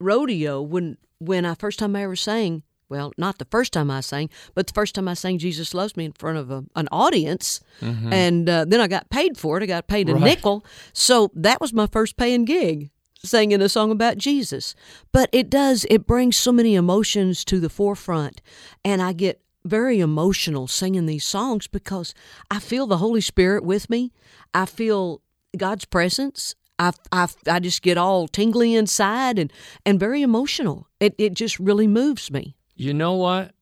rodeo, 0.00 0.60
when, 0.60 0.98
when 1.18 1.46
I 1.46 1.54
first 1.54 1.78
time 1.78 1.96
I 1.96 2.02
ever 2.02 2.16
sang, 2.16 2.62
well, 2.90 3.12
not 3.16 3.38
the 3.38 3.46
first 3.46 3.72
time 3.72 3.90
I 3.90 4.00
sang, 4.00 4.28
but 4.54 4.66
the 4.66 4.72
first 4.74 4.94
time 4.94 5.08
I 5.08 5.14
sang 5.14 5.38
Jesus 5.38 5.72
Loves 5.72 5.96
Me 5.96 6.04
in 6.04 6.12
front 6.12 6.36
of 6.38 6.50
a, 6.50 6.64
an 6.76 6.88
audience. 6.92 7.60
And 7.80 8.48
uh, 8.48 8.64
then 8.66 8.80
I 8.80 8.88
got 8.88 9.08
paid 9.10 9.38
for 9.38 9.56
it. 9.56 9.62
I 9.62 9.66
got 9.66 9.86
paid 9.86 10.08
a 10.08 10.14
Right. 10.14 10.22
nickel. 10.24 10.64
So 10.92 11.30
that 11.34 11.60
was 11.60 11.72
my 11.72 11.86
first 11.86 12.16
paying 12.16 12.44
gig 12.44 12.90
singing 13.22 13.60
a 13.60 13.68
song 13.68 13.90
about 13.90 14.16
Jesus. 14.18 14.74
But 15.12 15.28
it 15.32 15.50
does, 15.50 15.86
it 15.90 16.06
brings 16.06 16.36
so 16.36 16.52
many 16.52 16.74
emotions 16.74 17.44
to 17.46 17.60
the 17.60 17.68
forefront. 17.68 18.40
And 18.84 19.00
I 19.02 19.12
get 19.12 19.40
very 19.64 20.00
emotional 20.00 20.66
singing 20.66 21.04
these 21.06 21.24
songs 21.24 21.66
because 21.68 22.14
I 22.50 22.58
feel 22.60 22.86
the 22.86 22.96
Holy 22.96 23.20
Spirit 23.20 23.62
with 23.62 23.90
me. 23.90 24.10
I 24.54 24.64
feel 24.66 25.20
God's 25.56 25.84
presence. 25.84 26.54
I, 26.78 26.92
I, 27.12 27.28
I 27.46 27.60
just 27.60 27.82
get 27.82 27.98
all 27.98 28.26
tingly 28.26 28.74
inside 28.74 29.38
and, 29.38 29.52
and 29.84 30.00
very 30.00 30.22
emotional. 30.22 30.88
It, 30.98 31.14
it 31.18 31.34
just 31.34 31.60
really 31.60 31.86
moves 31.86 32.30
me. 32.30 32.56
You 32.80 32.94
know 32.94 33.12
what? 33.12 33.52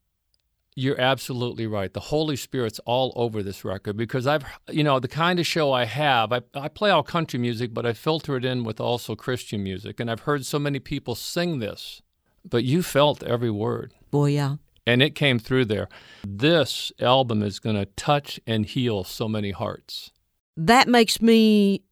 You're 0.77 1.01
absolutely 1.01 1.67
right. 1.67 1.93
The 1.93 1.99
Holy 1.99 2.37
Spirit's 2.37 2.79
all 2.87 3.13
over 3.17 3.43
this 3.43 3.65
record 3.65 3.97
because 3.97 4.29
I've, 4.29 4.45
you 4.71 4.85
know, 4.85 5.01
the 5.01 5.09
kind 5.09 5.41
of 5.41 5.47
show 5.47 5.73
I 5.73 5.87
have, 5.87 6.33
I, 6.33 6.43
I 6.55 6.69
play 6.69 6.91
all 6.91 7.03
country 7.03 7.41
music, 7.41 7.75
but 7.75 7.85
I 7.85 7.95
filter 7.95 8.37
it 8.37 8.45
in 8.45 8.63
with 8.63 8.79
also 8.79 9.17
Christian 9.17 9.65
music. 9.65 9.99
And 9.99 10.09
I've 10.09 10.21
heard 10.21 10.47
so 10.47 10.61
many 10.61 10.79
people 10.79 11.17
sing 11.17 11.59
this, 11.59 12.01
but 12.49 12.63
you 12.63 12.81
felt 12.85 13.25
every 13.25 13.51
word. 13.51 13.93
Boy, 14.13 14.31
yeah. 14.31 14.59
and 14.87 15.03
it 15.03 15.17
came 15.17 15.41
through 15.41 15.65
there. 15.65 15.89
This 16.25 16.93
album 17.01 17.43
is 17.43 17.59
going 17.59 17.75
to 17.75 17.87
touch 17.87 18.39
and 18.47 18.67
heal 18.67 19.03
so 19.03 19.27
many 19.27 19.51
hearts. 19.51 20.13
that 20.57 20.87
makes 20.87 21.21
me 21.21 21.83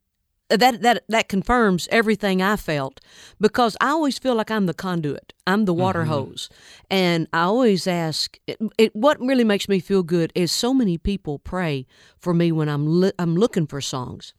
that 0.49 0.81
that 0.81 1.03
that 1.09 1.27
confirms 1.27 1.87
everything 1.91 2.41
I 2.41 2.55
felt 2.55 3.01
because 3.39 3.75
I 3.81 3.89
always 3.89 4.17
feel 4.17 4.35
like 4.35 4.49
I'm 4.49 4.65
the 4.65 4.73
conduit. 4.73 5.33
I'm 5.45 5.65
the 5.65 5.73
water 5.73 6.05
hose, 6.05 6.49
and 6.89 7.27
I 7.33 7.43
always 7.43 7.87
ask. 7.87 8.37
It, 8.47 8.57
it, 8.77 8.95
what 8.95 9.19
really 9.19 9.43
makes 9.43 9.67
me 9.67 9.79
feel 9.79 10.03
good 10.03 10.31
is 10.35 10.51
so 10.51 10.73
many 10.73 10.97
people 10.97 11.39
pray 11.39 11.85
for 12.17 12.33
me 12.33 12.51
when 12.51 12.69
I'm 12.69 13.01
li- 13.01 13.13
I'm 13.19 13.35
looking 13.35 13.67
for 13.67 13.81
songs, 13.81 14.33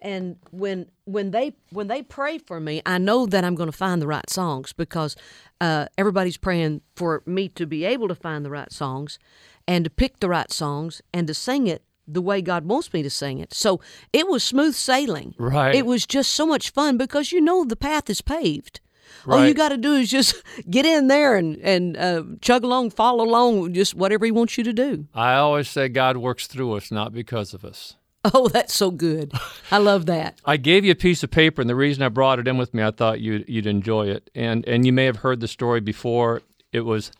and 0.00 0.36
when 0.50 0.90
when 1.04 1.30
they 1.30 1.54
when 1.70 1.88
they 1.88 2.02
pray 2.02 2.38
for 2.38 2.58
me, 2.58 2.80
I 2.86 2.98
know 2.98 3.26
that 3.26 3.44
I'm 3.44 3.54
going 3.54 3.70
to 3.70 3.76
find 3.76 4.00
the 4.00 4.06
right 4.06 4.28
songs 4.30 4.72
because 4.72 5.14
uh, 5.60 5.86
everybody's 5.98 6.38
praying 6.38 6.80
for 6.96 7.22
me 7.26 7.48
to 7.50 7.66
be 7.66 7.84
able 7.84 8.08
to 8.08 8.14
find 8.14 8.44
the 8.44 8.50
right 8.50 8.72
songs, 8.72 9.18
and 9.68 9.84
to 9.84 9.90
pick 9.90 10.20
the 10.20 10.28
right 10.28 10.50
songs 10.50 11.02
and 11.12 11.26
to 11.26 11.34
sing 11.34 11.66
it 11.66 11.82
the 12.06 12.22
way 12.22 12.42
God 12.42 12.66
wants 12.66 12.92
me 12.92 13.02
to 13.02 13.10
sing 13.10 13.38
it. 13.38 13.54
So 13.54 13.80
it 14.12 14.28
was 14.28 14.42
smooth 14.42 14.74
sailing. 14.74 15.34
Right. 15.38 15.74
It 15.74 15.86
was 15.86 16.06
just 16.06 16.32
so 16.32 16.46
much 16.46 16.70
fun 16.70 16.96
because 16.96 17.32
you 17.32 17.40
know 17.40 17.64
the 17.64 17.76
path 17.76 18.10
is 18.10 18.20
paved. 18.20 18.80
All 19.26 19.46
you 19.46 19.54
got 19.54 19.70
to 19.70 19.78
do 19.78 19.94
is 19.94 20.10
just 20.10 20.42
get 20.70 20.84
in 20.84 21.06
there 21.06 21.36
and 21.36 21.56
and 21.58 21.96
uh, 21.96 22.24
chug 22.40 22.62
along, 22.62 22.90
follow 22.90 23.24
along, 23.24 23.72
just 23.72 23.94
whatever 23.94 24.26
He 24.26 24.32
wants 24.32 24.58
you 24.58 24.64
to 24.64 24.72
do. 24.72 25.06
I 25.14 25.34
always 25.34 25.68
say 25.68 25.88
God 25.88 26.18
works 26.18 26.46
through 26.46 26.72
us, 26.74 26.90
not 26.90 27.12
because 27.12 27.54
of 27.54 27.64
us. 27.64 27.96
Oh, 28.32 28.48
that's 28.48 28.74
so 28.74 28.90
good. 28.90 29.32
I 29.70 29.76
love 29.76 30.06
that. 30.06 30.40
I 30.46 30.56
gave 30.56 30.82
you 30.82 30.92
a 30.92 30.94
piece 30.94 31.22
of 31.22 31.30
paper, 31.30 31.60
and 31.60 31.68
the 31.68 31.74
reason 31.74 32.02
I 32.02 32.08
brought 32.08 32.38
it 32.38 32.48
in 32.48 32.56
with 32.56 32.72
me, 32.72 32.82
I 32.82 32.90
thought 32.90 33.20
you'd, 33.20 33.46
you'd 33.46 33.66
enjoy 33.66 34.06
it. 34.06 34.30
And, 34.34 34.66
and 34.66 34.86
you 34.86 34.94
may 34.94 35.04
have 35.04 35.16
heard 35.16 35.40
the 35.40 35.46
story 35.46 35.80
before. 35.80 36.40
It 36.72 36.86
was 36.86 37.12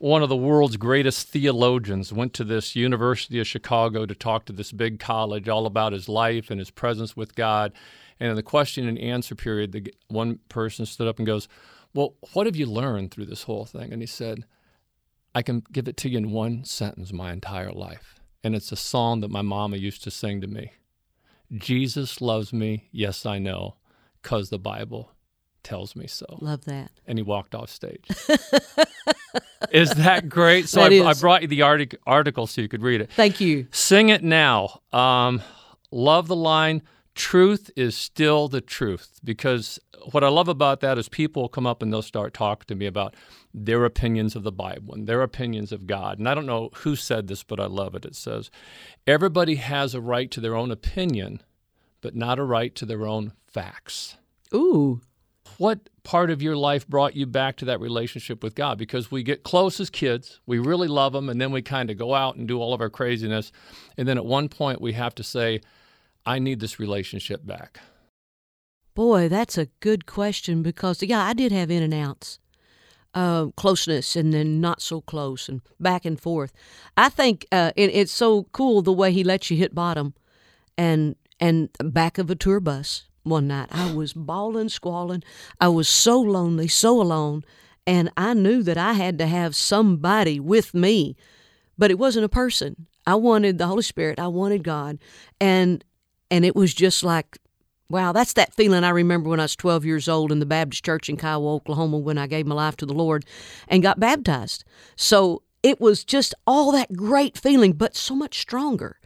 one 0.00 0.22
of 0.22 0.30
the 0.30 0.36
world's 0.36 0.78
greatest 0.78 1.28
theologians 1.28 2.10
went 2.10 2.32
to 2.32 2.42
this 2.42 2.74
University 2.74 3.38
of 3.38 3.46
Chicago 3.46 4.06
to 4.06 4.14
talk 4.14 4.46
to 4.46 4.52
this 4.52 4.72
big 4.72 4.98
college 4.98 5.46
all 5.46 5.66
about 5.66 5.92
his 5.92 6.08
life 6.08 6.50
and 6.50 6.58
his 6.58 6.70
presence 6.70 7.14
with 7.14 7.34
God. 7.34 7.70
And 8.18 8.30
in 8.30 8.34
the 8.34 8.42
question 8.42 8.88
and 8.88 8.98
answer 8.98 9.34
period, 9.34 9.72
the 9.72 9.92
one 10.08 10.38
person 10.48 10.86
stood 10.86 11.06
up 11.06 11.18
and 11.18 11.26
goes, 11.26 11.48
"Well, 11.92 12.14
what 12.32 12.46
have 12.46 12.56
you 12.56 12.64
learned 12.64 13.10
through 13.10 13.26
this 13.26 13.42
whole 13.42 13.66
thing?" 13.66 13.92
And 13.92 14.00
he 14.00 14.06
said, 14.06 14.46
"I 15.34 15.42
can 15.42 15.64
give 15.70 15.86
it 15.86 15.98
to 15.98 16.08
you 16.08 16.16
in 16.16 16.30
one 16.30 16.64
sentence 16.64 17.12
my 17.12 17.30
entire 17.30 17.72
life." 17.72 18.18
And 18.42 18.54
it's 18.54 18.72
a 18.72 18.76
song 18.76 19.20
that 19.20 19.30
my 19.30 19.42
mama 19.42 19.76
used 19.76 20.02
to 20.04 20.10
sing 20.10 20.40
to 20.40 20.46
me. 20.46 20.72
Jesus 21.52 22.22
loves 22.22 22.54
me, 22.54 22.88
yes 22.90 23.26
I 23.26 23.38
know, 23.38 23.76
cuz 24.22 24.48
the 24.48 24.58
Bible 24.58 25.12
tells 25.62 25.96
me 25.96 26.06
so. 26.06 26.26
Love 26.40 26.64
that. 26.64 26.90
And 27.06 27.18
he 27.18 27.22
walked 27.22 27.54
off 27.54 27.70
stage. 27.70 28.06
is 29.72 29.90
that 29.90 30.28
great? 30.28 30.68
So 30.68 30.80
That 30.80 30.92
I. 30.92 31.10
I 31.10 31.14
brought 31.14 31.42
you 31.42 31.48
the 31.48 31.62
artic- 31.62 31.96
article 32.06 32.46
so 32.46 32.60
you 32.60 32.68
could 32.68 32.82
read 32.82 33.00
it. 33.00 33.10
Thank 33.12 33.40
you. 33.40 33.66
Sing 33.70 34.08
it 34.08 34.22
now. 34.22 34.80
Um, 34.92 35.42
love 35.90 36.28
the 36.28 36.36
line. 36.36 36.82
Truth 37.14 37.70
is 37.76 37.96
still 37.96 38.48
the 38.48 38.60
truth 38.60 39.20
because 39.24 39.78
what 40.12 40.24
I 40.24 40.28
love 40.28 40.48
about 40.48 40.80
that 40.80 40.96
is 40.96 41.08
people 41.08 41.48
come 41.48 41.66
up 41.66 41.82
and 41.82 41.92
they'll 41.92 42.02
start 42.02 42.32
talking 42.32 42.66
to 42.68 42.74
me 42.74 42.86
about 42.86 43.14
their 43.52 43.84
opinions 43.84 44.36
of 44.36 44.42
the 44.42 44.52
Bible 44.52 44.94
and 44.94 45.06
their 45.06 45.22
opinions 45.22 45.72
of 45.72 45.86
God. 45.86 46.18
And 46.18 46.28
I 46.28 46.34
don't 46.34 46.46
know 46.46 46.70
who 46.76 46.96
said 46.96 47.26
this, 47.26 47.42
but 47.42 47.60
I 47.60 47.66
love 47.66 47.94
it. 47.94 48.04
It 48.04 48.14
says, 48.14 48.50
Everybody 49.06 49.56
has 49.56 49.94
a 49.94 50.00
right 50.00 50.30
to 50.30 50.40
their 50.40 50.54
own 50.54 50.70
opinion, 50.70 51.42
but 52.00 52.14
not 52.14 52.38
a 52.38 52.44
right 52.44 52.74
to 52.76 52.86
their 52.86 53.06
own 53.06 53.32
facts 53.46 54.16
Ooh. 54.54 55.00
What 55.60 55.90
part 56.04 56.30
of 56.30 56.40
your 56.40 56.56
life 56.56 56.88
brought 56.88 57.14
you 57.14 57.26
back 57.26 57.54
to 57.56 57.66
that 57.66 57.80
relationship 57.80 58.42
with 58.42 58.54
God? 58.54 58.78
Because 58.78 59.10
we 59.10 59.22
get 59.22 59.42
close 59.42 59.78
as 59.78 59.90
kids, 59.90 60.40
we 60.46 60.58
really 60.58 60.88
love 60.88 61.14
Him, 61.14 61.28
and 61.28 61.38
then 61.38 61.52
we 61.52 61.60
kind 61.60 61.90
of 61.90 61.98
go 61.98 62.14
out 62.14 62.36
and 62.36 62.48
do 62.48 62.58
all 62.58 62.72
of 62.72 62.80
our 62.80 62.88
craziness. 62.88 63.52
And 63.98 64.08
then 64.08 64.16
at 64.16 64.24
one 64.24 64.48
point, 64.48 64.80
we 64.80 64.94
have 64.94 65.14
to 65.16 65.22
say, 65.22 65.60
I 66.24 66.38
need 66.38 66.60
this 66.60 66.80
relationship 66.80 67.44
back. 67.44 67.78
Boy, 68.94 69.28
that's 69.28 69.58
a 69.58 69.66
good 69.80 70.06
question 70.06 70.62
because 70.62 71.02
yeah, 71.02 71.22
I 71.22 71.34
did 71.34 71.52
have 71.52 71.70
in 71.70 71.82
and 71.82 71.92
outs, 71.92 72.38
uh, 73.12 73.48
closeness, 73.54 74.16
and 74.16 74.32
then 74.32 74.62
not 74.62 74.80
so 74.80 75.02
close, 75.02 75.46
and 75.46 75.60
back 75.78 76.06
and 76.06 76.18
forth. 76.18 76.54
I 76.96 77.10
think 77.10 77.44
uh, 77.52 77.72
it, 77.76 77.90
it's 77.94 78.12
so 78.12 78.44
cool 78.52 78.80
the 78.80 78.94
way 78.94 79.12
he 79.12 79.22
lets 79.22 79.50
you 79.50 79.58
hit 79.58 79.74
bottom, 79.74 80.14
and 80.78 81.16
and 81.38 81.68
back 81.84 82.16
of 82.16 82.30
a 82.30 82.34
tour 82.34 82.60
bus 82.60 83.09
one 83.30 83.48
night. 83.48 83.68
I 83.70 83.94
was 83.94 84.12
bawling, 84.12 84.68
squalling. 84.68 85.22
I 85.58 85.68
was 85.68 85.88
so 85.88 86.20
lonely, 86.20 86.68
so 86.68 87.00
alone, 87.00 87.44
and 87.86 88.10
I 88.16 88.34
knew 88.34 88.62
that 88.62 88.76
I 88.76 88.92
had 88.92 89.16
to 89.18 89.26
have 89.26 89.56
somebody 89.56 90.38
with 90.38 90.74
me, 90.74 91.16
but 91.78 91.90
it 91.90 91.98
wasn't 91.98 92.26
a 92.26 92.28
person. 92.28 92.86
I 93.06 93.14
wanted 93.14 93.56
the 93.56 93.66
Holy 93.66 93.82
Spirit. 93.82 94.20
I 94.20 94.28
wanted 94.28 94.62
God, 94.62 94.98
and 95.40 95.82
and 96.30 96.44
it 96.44 96.54
was 96.54 96.74
just 96.74 97.02
like 97.02 97.38
Wow, 97.90 98.12
that's 98.12 98.34
that 98.34 98.54
feeling 98.54 98.84
I 98.84 98.90
remember 98.90 99.28
when 99.30 99.40
I 99.40 99.44
was 99.44 99.56
12 99.56 99.84
years 99.84 100.08
old 100.08 100.30
in 100.30 100.38
the 100.38 100.46
Baptist 100.46 100.84
church 100.84 101.08
in 101.08 101.16
Kiowa, 101.16 101.54
Oklahoma, 101.54 101.98
when 101.98 102.18
I 102.18 102.28
gave 102.28 102.46
my 102.46 102.54
life 102.54 102.76
to 102.76 102.86
the 102.86 102.94
Lord 102.94 103.24
and 103.66 103.82
got 103.82 103.98
baptized. 103.98 104.62
So 104.94 105.42
it 105.64 105.80
was 105.80 106.04
just 106.04 106.32
all 106.46 106.70
that 106.70 106.92
great 106.92 107.36
feeling, 107.36 107.72
but 107.72 107.96
so 107.96 108.14
much 108.14 108.38
stronger. 108.38 108.99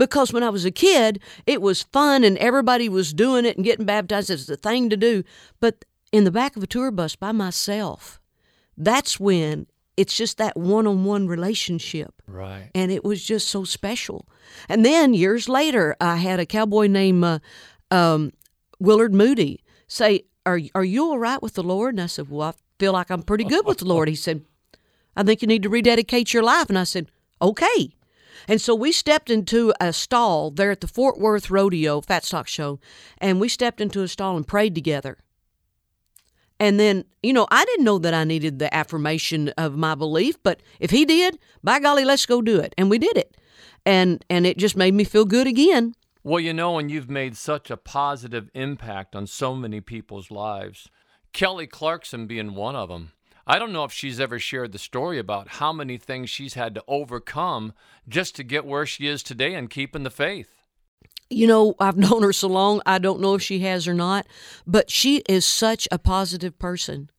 Because 0.00 0.32
when 0.32 0.42
I 0.42 0.48
was 0.48 0.64
a 0.64 0.70
kid, 0.70 1.20
it 1.46 1.60
was 1.60 1.82
fun 1.82 2.24
and 2.24 2.38
everybody 2.38 2.88
was 2.88 3.12
doing 3.12 3.44
it 3.44 3.56
and 3.56 3.64
getting 3.66 3.84
baptized. 3.84 4.30
It 4.30 4.40
was 4.40 4.46
the 4.46 4.56
thing 4.56 4.88
to 4.88 4.96
do. 4.96 5.22
But 5.60 5.84
in 6.10 6.24
the 6.24 6.30
back 6.30 6.56
of 6.56 6.62
a 6.62 6.66
tour 6.66 6.90
bus 6.90 7.16
by 7.16 7.32
myself, 7.32 8.18
that's 8.78 9.20
when 9.20 9.66
it's 9.98 10.16
just 10.16 10.38
that 10.38 10.56
one 10.56 10.86
on 10.86 11.04
one 11.04 11.28
relationship 11.28 12.14
Right. 12.26 12.70
and 12.74 12.90
it 12.90 13.04
was 13.04 13.22
just 13.22 13.48
so 13.48 13.64
special. 13.64 14.26
And 14.70 14.86
then 14.86 15.12
years 15.12 15.50
later, 15.50 15.94
I 16.00 16.16
had 16.16 16.40
a 16.40 16.46
cowboy 16.46 16.86
named 16.86 17.22
uh, 17.22 17.38
um, 17.90 18.32
Willard 18.78 19.12
Moody 19.12 19.62
say, 19.86 20.22
"Are 20.46 20.58
are 20.74 20.84
you 20.84 21.04
all 21.10 21.18
right 21.18 21.42
with 21.42 21.54
the 21.54 21.62
Lord?" 21.62 21.92
And 21.94 22.00
I 22.00 22.06
said, 22.06 22.30
"Well, 22.30 22.48
I 22.48 22.52
feel 22.78 22.94
like 22.94 23.10
I'm 23.10 23.22
pretty 23.22 23.44
good 23.44 23.66
with 23.66 23.78
the 23.78 23.84
Lord." 23.94 24.08
He 24.08 24.14
said, 24.14 24.40
"I 25.14 25.22
think 25.24 25.42
you 25.42 25.48
need 25.48 25.62
to 25.64 25.68
rededicate 25.68 26.32
your 26.32 26.42
life." 26.42 26.70
And 26.70 26.78
I 26.78 26.84
said, 26.84 27.10
"Okay." 27.42 27.94
And 28.50 28.60
so 28.60 28.74
we 28.74 28.90
stepped 28.90 29.30
into 29.30 29.72
a 29.80 29.92
stall 29.92 30.50
there 30.50 30.72
at 30.72 30.80
the 30.80 30.88
Fort 30.88 31.20
Worth 31.20 31.52
Rodeo 31.52 32.00
Fat 32.00 32.24
Stock 32.24 32.48
Show, 32.48 32.80
and 33.18 33.38
we 33.40 33.48
stepped 33.48 33.80
into 33.80 34.02
a 34.02 34.08
stall 34.08 34.36
and 34.36 34.44
prayed 34.44 34.74
together. 34.74 35.18
And 36.58 36.80
then, 36.80 37.04
you 37.22 37.32
know, 37.32 37.46
I 37.52 37.64
didn't 37.64 37.84
know 37.84 38.00
that 38.00 38.12
I 38.12 38.24
needed 38.24 38.58
the 38.58 38.74
affirmation 38.74 39.50
of 39.50 39.76
my 39.76 39.94
belief, 39.94 40.42
but 40.42 40.64
if 40.80 40.90
he 40.90 41.04
did, 41.04 41.38
by 41.62 41.78
golly, 41.78 42.04
let's 42.04 42.26
go 42.26 42.42
do 42.42 42.58
it. 42.58 42.74
And 42.76 42.90
we 42.90 42.98
did 42.98 43.16
it. 43.16 43.36
And 43.86 44.24
and 44.28 44.44
it 44.44 44.58
just 44.58 44.76
made 44.76 44.94
me 44.94 45.04
feel 45.04 45.26
good 45.26 45.46
again. 45.46 45.94
Well, 46.24 46.40
you 46.40 46.52
know, 46.52 46.76
and 46.76 46.90
you've 46.90 47.08
made 47.08 47.36
such 47.36 47.70
a 47.70 47.76
positive 47.76 48.50
impact 48.52 49.14
on 49.14 49.28
so 49.28 49.54
many 49.54 49.80
people's 49.80 50.28
lives. 50.28 50.88
Kelly 51.32 51.68
Clarkson 51.68 52.26
being 52.26 52.56
one 52.56 52.74
of 52.74 52.88
them. 52.88 53.12
I 53.50 53.58
don't 53.58 53.72
know 53.72 53.82
if 53.82 53.90
she's 53.90 54.20
ever 54.20 54.38
shared 54.38 54.70
the 54.70 54.78
story 54.78 55.18
about 55.18 55.48
how 55.48 55.72
many 55.72 55.96
things 55.96 56.30
she's 56.30 56.54
had 56.54 56.72
to 56.76 56.84
overcome 56.86 57.72
just 58.08 58.36
to 58.36 58.44
get 58.44 58.64
where 58.64 58.86
she 58.86 59.08
is 59.08 59.24
today 59.24 59.54
and 59.54 59.68
keeping 59.68 60.04
the 60.04 60.10
faith. 60.10 60.54
You 61.30 61.48
know, 61.48 61.74
I've 61.80 61.96
known 61.96 62.22
her 62.22 62.32
so 62.32 62.46
long, 62.46 62.80
I 62.86 62.98
don't 62.98 63.18
know 63.20 63.34
if 63.34 63.42
she 63.42 63.58
has 63.58 63.88
or 63.88 63.94
not, 63.94 64.28
but 64.68 64.88
she 64.88 65.24
is 65.28 65.44
such 65.44 65.88
a 65.90 65.98
positive 65.98 66.60
person. 66.60 67.10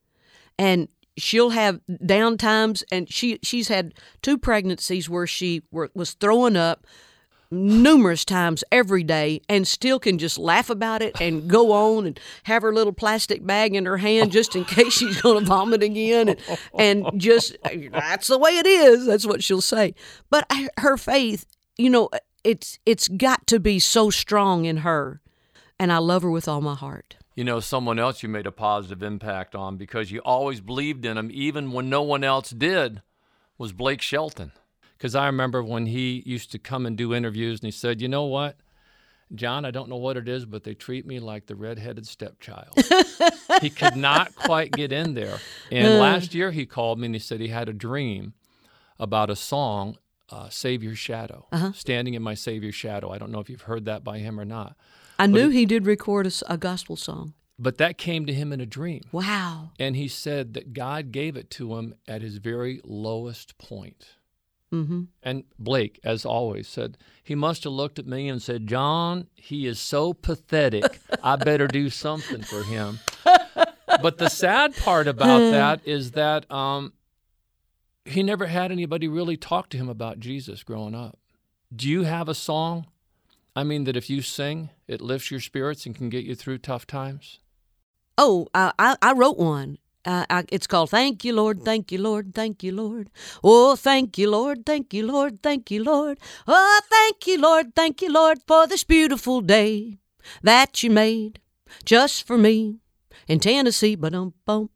And 0.57 0.87
she'll 1.17 1.49
have 1.49 1.81
down 2.05 2.37
times 2.37 2.85
and 2.93 3.11
she 3.11 3.37
she's 3.43 3.67
had 3.67 3.93
two 4.21 4.37
pregnancies 4.37 5.09
where 5.09 5.27
she 5.27 5.63
were, 5.69 5.91
was 5.93 6.13
throwing 6.13 6.55
up 6.55 6.87
numerous 7.51 8.23
times 8.23 8.63
every 8.71 9.03
day 9.03 9.41
and 9.49 9.67
still 9.67 9.99
can 9.99 10.17
just 10.17 10.37
laugh 10.37 10.69
about 10.69 11.01
it 11.01 11.19
and 11.19 11.49
go 11.49 11.71
on 11.73 12.07
and 12.07 12.19
have 12.43 12.61
her 12.61 12.73
little 12.73 12.93
plastic 12.93 13.45
bag 13.45 13.75
in 13.75 13.85
her 13.85 13.97
hand 13.97 14.31
just 14.31 14.55
in 14.55 14.63
case 14.65 14.93
she's 14.93 15.21
going 15.21 15.37
to 15.39 15.45
vomit 15.45 15.83
again 15.83 16.29
and, 16.29 16.39
and 16.77 17.19
just 17.19 17.57
that's 17.91 18.27
the 18.27 18.37
way 18.37 18.51
it 18.57 18.65
is 18.65 19.05
that's 19.05 19.25
what 19.25 19.43
she'll 19.43 19.61
say 19.61 19.93
but 20.29 20.49
her 20.77 20.95
faith 20.95 21.45
you 21.77 21.89
know 21.89 22.09
it's 22.43 22.79
it's 22.85 23.07
got 23.09 23.45
to 23.47 23.59
be 23.59 23.79
so 23.79 24.09
strong 24.09 24.65
in 24.65 24.77
her 24.77 25.19
and 25.77 25.91
I 25.91 25.97
love 25.97 26.21
her 26.21 26.31
with 26.31 26.47
all 26.47 26.61
my 26.61 26.75
heart 26.75 27.17
You 27.35 27.43
know, 27.43 27.59
someone 27.59 27.97
else 27.97 28.23
you 28.23 28.29
made 28.29 28.45
a 28.47 28.51
positive 28.51 29.01
impact 29.01 29.55
on 29.55 29.77
because 29.77 30.11
you 30.11 30.19
always 30.19 30.59
believed 30.61 31.05
in 31.05 31.17
him, 31.17 31.29
even 31.33 31.71
when 31.71 31.89
no 31.89 32.01
one 32.01 32.23
else 32.23 32.49
did, 32.51 33.01
was 33.57 33.71
Blake 33.73 34.01
Shelton. 34.01 34.51
Because 35.01 35.15
I 35.15 35.25
remember 35.25 35.63
when 35.63 35.87
he 35.87 36.21
used 36.27 36.51
to 36.51 36.59
come 36.59 36.85
and 36.85 36.95
do 36.95 37.11
interviews 37.15 37.59
and 37.59 37.65
he 37.65 37.71
said, 37.71 38.01
You 38.01 38.07
know 38.07 38.25
what? 38.25 38.57
John, 39.33 39.65
I 39.65 39.71
don't 39.71 39.89
know 39.89 39.95
what 39.97 40.15
it 40.15 40.29
is, 40.29 40.45
but 40.45 40.63
they 40.63 40.75
treat 40.75 41.07
me 41.07 41.19
like 41.19 41.47
the 41.47 41.55
redheaded 41.55 42.05
stepchild. 42.05 42.77
he 43.61 43.71
could 43.71 43.95
not 43.95 44.35
quite 44.35 44.71
get 44.71 44.91
in 44.91 45.15
there. 45.15 45.39
And 45.71 45.97
last 45.99 46.35
year 46.35 46.51
he 46.51 46.67
called 46.67 46.99
me 46.99 47.07
and 47.07 47.15
he 47.15 47.19
said 47.19 47.39
he 47.39 47.47
had 47.47 47.67
a 47.67 47.73
dream 47.73 48.33
about 48.99 49.31
a 49.31 49.35
song, 49.35 49.97
uh, 50.29 50.49
Savior's 50.49 50.99
Shadow, 50.99 51.47
Standing 51.73 52.13
in 52.13 52.21
My 52.21 52.35
Savior's 52.35 52.75
Shadow. 52.75 53.09
I 53.09 53.17
don't 53.17 53.31
know 53.31 53.39
if 53.39 53.49
you've 53.49 53.61
heard 53.61 53.85
that 53.85 54.03
by 54.03 54.19
him 54.19 54.39
or 54.39 54.45
not. 54.45 54.75
I 55.17 55.25
knew 55.25 55.49
he 55.49 55.65
did 55.65 55.87
record 55.87 56.31
a 56.47 56.57
gospel 56.59 56.95
song 56.95 57.33
But 57.57 57.79
that 57.79 57.97
came 57.97 58.27
to 58.27 58.33
him 58.33 58.53
in 58.53 58.61
a 58.61 58.67
dream. 58.67 59.01
wow 59.11 59.71
And 59.79 59.95
he 59.95 60.07
said 60.07 60.53
that 60.53 60.73
God 60.73 61.11
gave 61.11 61.35
it 61.35 61.49
to 61.51 61.75
him 61.77 61.95
at 62.07 62.21
his 62.21 62.37
very 62.37 62.81
lowest 62.83 63.57
point. 63.57 64.05
Mm-hmm. 64.71 65.03
And 65.23 65.43
Blake, 65.59 65.99
as 66.03 66.25
always, 66.25 66.67
said, 66.67 66.97
he 67.23 67.35
must 67.35 67.63
have 67.63 67.73
looked 67.73 67.99
at 67.99 68.07
me 68.07 68.29
and 68.29 68.41
said, 68.41 68.67
John, 68.67 69.27
he 69.35 69.67
is 69.67 69.79
so 69.79 70.13
pathetic. 70.13 70.99
I 71.23 71.35
better 71.35 71.67
do 71.67 71.89
something 71.89 72.41
for 72.41 72.63
him. 72.63 72.99
But 74.01 74.17
the 74.17 74.29
sad 74.29 74.75
part 74.75 75.07
about 75.07 75.39
that 75.51 75.81
is 75.85 76.11
that 76.11 76.49
um, 76.51 76.93
he 78.05 78.23
never 78.23 78.47
had 78.47 78.71
anybody 78.71 79.07
really 79.07 79.37
talk 79.37 79.69
to 79.69 79.77
him 79.77 79.89
about 79.89 80.19
Jesus 80.19 80.63
growing 80.63 80.95
up. 80.95 81.19
Do 81.75 81.89
you 81.89 82.03
have 82.03 82.29
a 82.29 82.35
song? 82.35 82.87
I 83.55 83.63
mean, 83.63 83.83
that 83.83 83.97
if 83.97 84.09
you 84.09 84.21
sing, 84.21 84.69
it 84.87 85.01
lifts 85.01 85.29
your 85.29 85.41
spirits 85.41 85.85
and 85.85 85.95
can 85.95 86.09
get 86.09 86.23
you 86.23 86.35
through 86.35 86.59
tough 86.59 86.87
times? 86.87 87.39
Oh, 88.17 88.47
I, 88.53 88.71
I, 88.79 88.95
I 89.01 89.13
wrote 89.13 89.37
one. 89.37 89.77
Uh, 90.05 90.25
I, 90.29 90.43
it's 90.49 90.67
called 90.67 90.89
Thank 90.89 91.23
You, 91.23 91.33
Lord, 91.33 91.63
Thank 91.63 91.91
You, 91.91 91.99
Lord, 91.99 92.33
Thank 92.33 92.63
You, 92.63 92.71
Lord. 92.71 93.09
Oh, 93.43 93.75
thank 93.75 94.17
you, 94.17 94.29
Lord, 94.29 94.65
thank 94.65 94.93
you, 94.93 95.05
Lord, 95.05 95.43
thank 95.43 95.69
you, 95.69 95.83
Lord. 95.83 96.17
Oh, 96.47 96.81
thank 96.89 97.27
you, 97.27 97.39
Lord, 97.39 97.75
thank 97.75 98.01
you, 98.01 98.11
Lord, 98.11 98.39
for 98.47 98.65
this 98.65 98.83
beautiful 98.83 99.41
day 99.41 99.97
that 100.41 100.81
you 100.81 100.89
made 100.89 101.39
just 101.85 102.25
for 102.25 102.37
me 102.37 102.79
in 103.27 103.39
Tennessee. 103.39 103.95
But 103.95 104.13
um, 104.13 104.33
bum. 104.45 104.69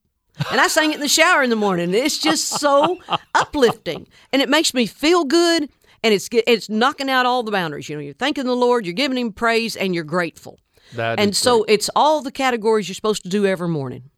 And 0.51 0.59
I 0.59 0.67
sang 0.67 0.91
it 0.91 0.95
in 0.95 1.01
the 1.01 1.07
shower 1.07 1.43
in 1.43 1.49
the 1.49 1.55
morning. 1.55 1.93
It's 1.93 2.19
just 2.19 2.47
so 2.59 2.99
uplifting, 3.35 4.07
and 4.33 4.41
it 4.41 4.49
makes 4.49 4.73
me 4.73 4.85
feel 4.85 5.23
good. 5.23 5.69
And 6.03 6.13
it's 6.13 6.29
it's 6.31 6.69
knocking 6.69 7.09
out 7.09 7.25
all 7.25 7.41
the 7.41 7.51
boundaries. 7.51 7.89
You 7.89 7.95
know, 7.95 8.01
you're 8.01 8.13
thanking 8.13 8.45
the 8.45 8.55
Lord, 8.55 8.85
you're 8.85 8.93
giving 8.93 9.17
Him 9.17 9.31
praise, 9.31 9.75
and 9.75 9.95
you're 9.95 10.03
grateful. 10.03 10.59
That 10.93 11.19
and 11.19 11.35
so 11.35 11.63
great. 11.63 11.73
it's 11.73 11.89
all 11.95 12.21
the 12.21 12.31
categories 12.31 12.87
you're 12.87 12.95
supposed 12.95 13.23
to 13.23 13.29
do 13.29 13.45
every 13.45 13.69
morning. 13.69 14.11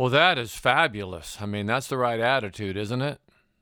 Well, 0.00 0.08
that 0.08 0.38
is 0.38 0.54
fabulous. 0.54 1.36
I 1.42 1.44
mean, 1.44 1.66
that's 1.66 1.88
the 1.88 1.98
right 1.98 2.20
attitude, 2.20 2.78
isn't 2.78 3.02
it? 3.02 3.20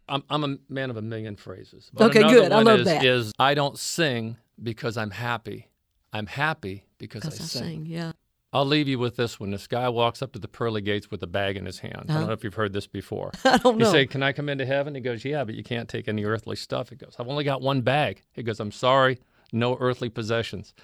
I'm, 0.09 0.23
I'm 0.31 0.45
a 0.45 0.57
man 0.69 0.89
of 0.89 0.97
a 0.97 1.03
million 1.03 1.35
phrases. 1.35 1.91
But 1.93 2.11
Okay, 2.11 2.21
another 2.21 2.35
good. 2.35 2.53
I 2.53 2.63
love 2.63 2.79
is, 2.79 2.85
that. 2.87 3.05
Is 3.05 3.33
I 3.41 3.55
don't 3.55 3.77
sing 3.77 4.37
because 4.63 4.97
I'm 4.97 5.11
happy. 5.11 5.67
I'm 6.13 6.27
happy 6.27 6.85
because 6.97 7.25
I, 7.25 7.27
I 7.27 7.31
sing. 7.31 7.47
sing, 7.47 7.87
yeah. 7.87 8.13
I'll 8.53 8.65
leave 8.65 8.87
you 8.87 9.01
with 9.01 9.17
this 9.17 9.41
one. 9.41 9.51
This 9.51 9.67
guy 9.67 9.89
walks 9.89 10.23
up 10.23 10.31
to 10.35 10.39
the 10.39 10.47
pearly 10.47 10.81
gates 10.81 11.11
with 11.11 11.25
a 11.25 11.27
bag 11.27 11.57
in 11.57 11.67
his 11.67 11.81
hand. 11.81 11.97
I 11.97 12.03
don't 12.05 12.17
uh-huh. 12.19 12.27
know 12.27 12.33
if 12.35 12.45
you've 12.45 12.55
heard 12.55 12.73
this 12.73 12.87
before. 12.87 13.33
I 13.45 13.57
don't 13.59 13.81
You 13.81 13.87
know. 13.87 13.91
say, 13.91 14.07
Can 14.07 14.23
I 14.23 14.33
come 14.33 14.49
into 14.49 14.65
heaven? 14.65 14.95
He 14.95 15.01
goes, 15.01 15.25
Yeah, 15.25 15.43
but 15.43 15.57
you 15.57 15.65
can't 15.65 15.89
take 15.89 16.07
any 16.07 16.25
earthly 16.25 16.55
stuff. 16.55 16.91
He 16.91 16.95
goes, 16.95 17.17
I've 17.19 17.27
only 17.27 17.43
got 17.43 17.63
one 17.63 17.81
bag. 17.81 18.23
He 18.31 18.45
goes, 18.45 18.61
I'm 18.61 18.71
sorry, 18.71 19.19
no 19.53 19.77
earthly 19.81 20.09
possessions, 20.09 20.75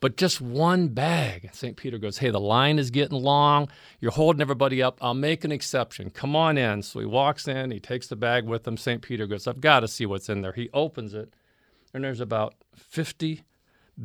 but 0.00 0.16
just 0.16 0.40
one 0.40 0.88
bag. 0.88 1.44
And 1.44 1.54
St. 1.54 1.76
Peter 1.76 1.98
goes, 1.98 2.18
Hey, 2.18 2.30
the 2.30 2.40
line 2.40 2.78
is 2.78 2.90
getting 2.90 3.20
long. 3.20 3.68
You're 4.00 4.12
holding 4.12 4.40
everybody 4.40 4.82
up. 4.82 4.98
I'll 5.00 5.14
make 5.14 5.44
an 5.44 5.52
exception. 5.52 6.10
Come 6.10 6.34
on 6.34 6.56
in. 6.56 6.82
So 6.82 7.00
he 7.00 7.06
walks 7.06 7.46
in, 7.46 7.70
he 7.70 7.80
takes 7.80 8.06
the 8.06 8.16
bag 8.16 8.46
with 8.46 8.66
him. 8.66 8.76
St. 8.76 9.02
Peter 9.02 9.26
goes, 9.26 9.46
I've 9.46 9.60
got 9.60 9.80
to 9.80 9.88
see 9.88 10.06
what's 10.06 10.28
in 10.28 10.42
there. 10.42 10.52
He 10.52 10.70
opens 10.72 11.14
it, 11.14 11.34
and 11.92 12.04
there's 12.04 12.20
about 12.20 12.54
50 12.74 13.44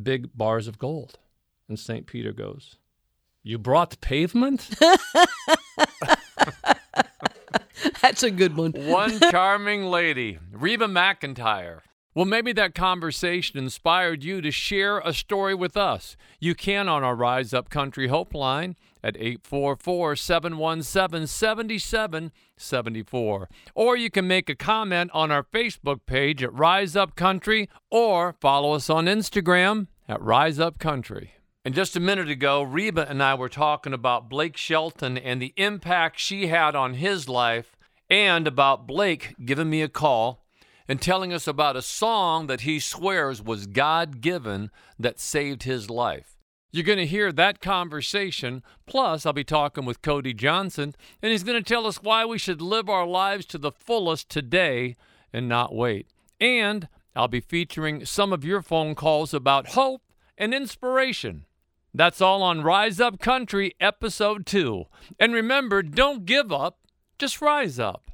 big 0.02 0.36
bars 0.36 0.68
of 0.68 0.78
gold. 0.78 1.18
And 1.68 1.78
St. 1.78 2.06
Peter 2.06 2.32
goes, 2.32 2.76
You 3.42 3.58
brought 3.58 3.90
the 3.90 3.96
pavement? 3.98 4.70
That's 8.02 8.22
a 8.22 8.30
good 8.30 8.56
one. 8.56 8.72
One 8.72 9.18
charming 9.20 9.84
lady, 9.84 10.38
Reba 10.52 10.86
McEntire. 10.86 11.80
Well, 12.20 12.26
maybe 12.26 12.52
that 12.52 12.74
conversation 12.74 13.58
inspired 13.58 14.22
you 14.22 14.42
to 14.42 14.50
share 14.50 14.98
a 14.98 15.14
story 15.14 15.54
with 15.54 15.74
us. 15.74 16.18
You 16.38 16.54
can 16.54 16.86
on 16.86 17.02
our 17.02 17.16
Rise 17.16 17.54
Up 17.54 17.70
Country 17.70 18.08
Hope 18.08 18.34
line 18.34 18.76
at 19.02 19.16
844 19.16 20.16
717 20.16 21.26
7774. 21.26 23.48
Or 23.74 23.96
you 23.96 24.10
can 24.10 24.28
make 24.28 24.50
a 24.50 24.54
comment 24.54 25.10
on 25.14 25.30
our 25.30 25.42
Facebook 25.42 26.00
page 26.04 26.42
at 26.42 26.52
Rise 26.52 26.94
Up 26.94 27.16
Country 27.16 27.70
or 27.90 28.34
follow 28.38 28.74
us 28.74 28.90
on 28.90 29.06
Instagram 29.06 29.86
at 30.06 30.20
Rise 30.20 30.60
Up 30.60 30.78
Country. 30.78 31.32
And 31.64 31.74
just 31.74 31.96
a 31.96 32.00
minute 32.00 32.28
ago, 32.28 32.60
Reba 32.60 33.08
and 33.08 33.22
I 33.22 33.32
were 33.32 33.48
talking 33.48 33.94
about 33.94 34.28
Blake 34.28 34.58
Shelton 34.58 35.16
and 35.16 35.40
the 35.40 35.54
impact 35.56 36.20
she 36.20 36.48
had 36.48 36.76
on 36.76 36.92
his 36.92 37.30
life, 37.30 37.78
and 38.10 38.46
about 38.46 38.86
Blake 38.86 39.34
giving 39.42 39.70
me 39.70 39.80
a 39.80 39.88
call 39.88 40.39
and 40.90 41.00
telling 41.00 41.32
us 41.32 41.46
about 41.46 41.76
a 41.76 41.82
song 41.82 42.48
that 42.48 42.62
he 42.62 42.80
swears 42.80 43.40
was 43.40 43.68
God 43.68 44.20
given 44.20 44.72
that 44.98 45.20
saved 45.20 45.62
his 45.62 45.88
life. 45.88 46.36
You're 46.72 46.82
going 46.82 46.98
to 46.98 47.06
hear 47.06 47.30
that 47.30 47.60
conversation. 47.60 48.64
Plus, 48.86 49.24
I'll 49.24 49.32
be 49.32 49.44
talking 49.44 49.84
with 49.84 50.02
Cody 50.02 50.34
Johnson, 50.34 50.96
and 51.22 51.30
he's 51.30 51.44
going 51.44 51.62
to 51.62 51.68
tell 51.68 51.86
us 51.86 52.02
why 52.02 52.24
we 52.24 52.38
should 52.38 52.60
live 52.60 52.88
our 52.88 53.06
lives 53.06 53.46
to 53.46 53.58
the 53.58 53.70
fullest 53.70 54.28
today 54.28 54.96
and 55.32 55.48
not 55.48 55.72
wait. 55.72 56.08
And 56.40 56.88
I'll 57.14 57.28
be 57.28 57.38
featuring 57.38 58.04
some 58.04 58.32
of 58.32 58.44
your 58.44 58.60
phone 58.60 58.96
calls 58.96 59.32
about 59.32 59.68
hope 59.68 60.02
and 60.36 60.52
inspiration. 60.52 61.44
That's 61.94 62.20
all 62.20 62.42
on 62.42 62.64
Rise 62.64 62.98
Up 62.98 63.20
Country, 63.20 63.76
Episode 63.78 64.44
2. 64.44 64.86
And 65.20 65.34
remember, 65.34 65.84
don't 65.84 66.26
give 66.26 66.50
up, 66.50 66.80
just 67.16 67.40
rise 67.40 67.78
up. 67.78 68.09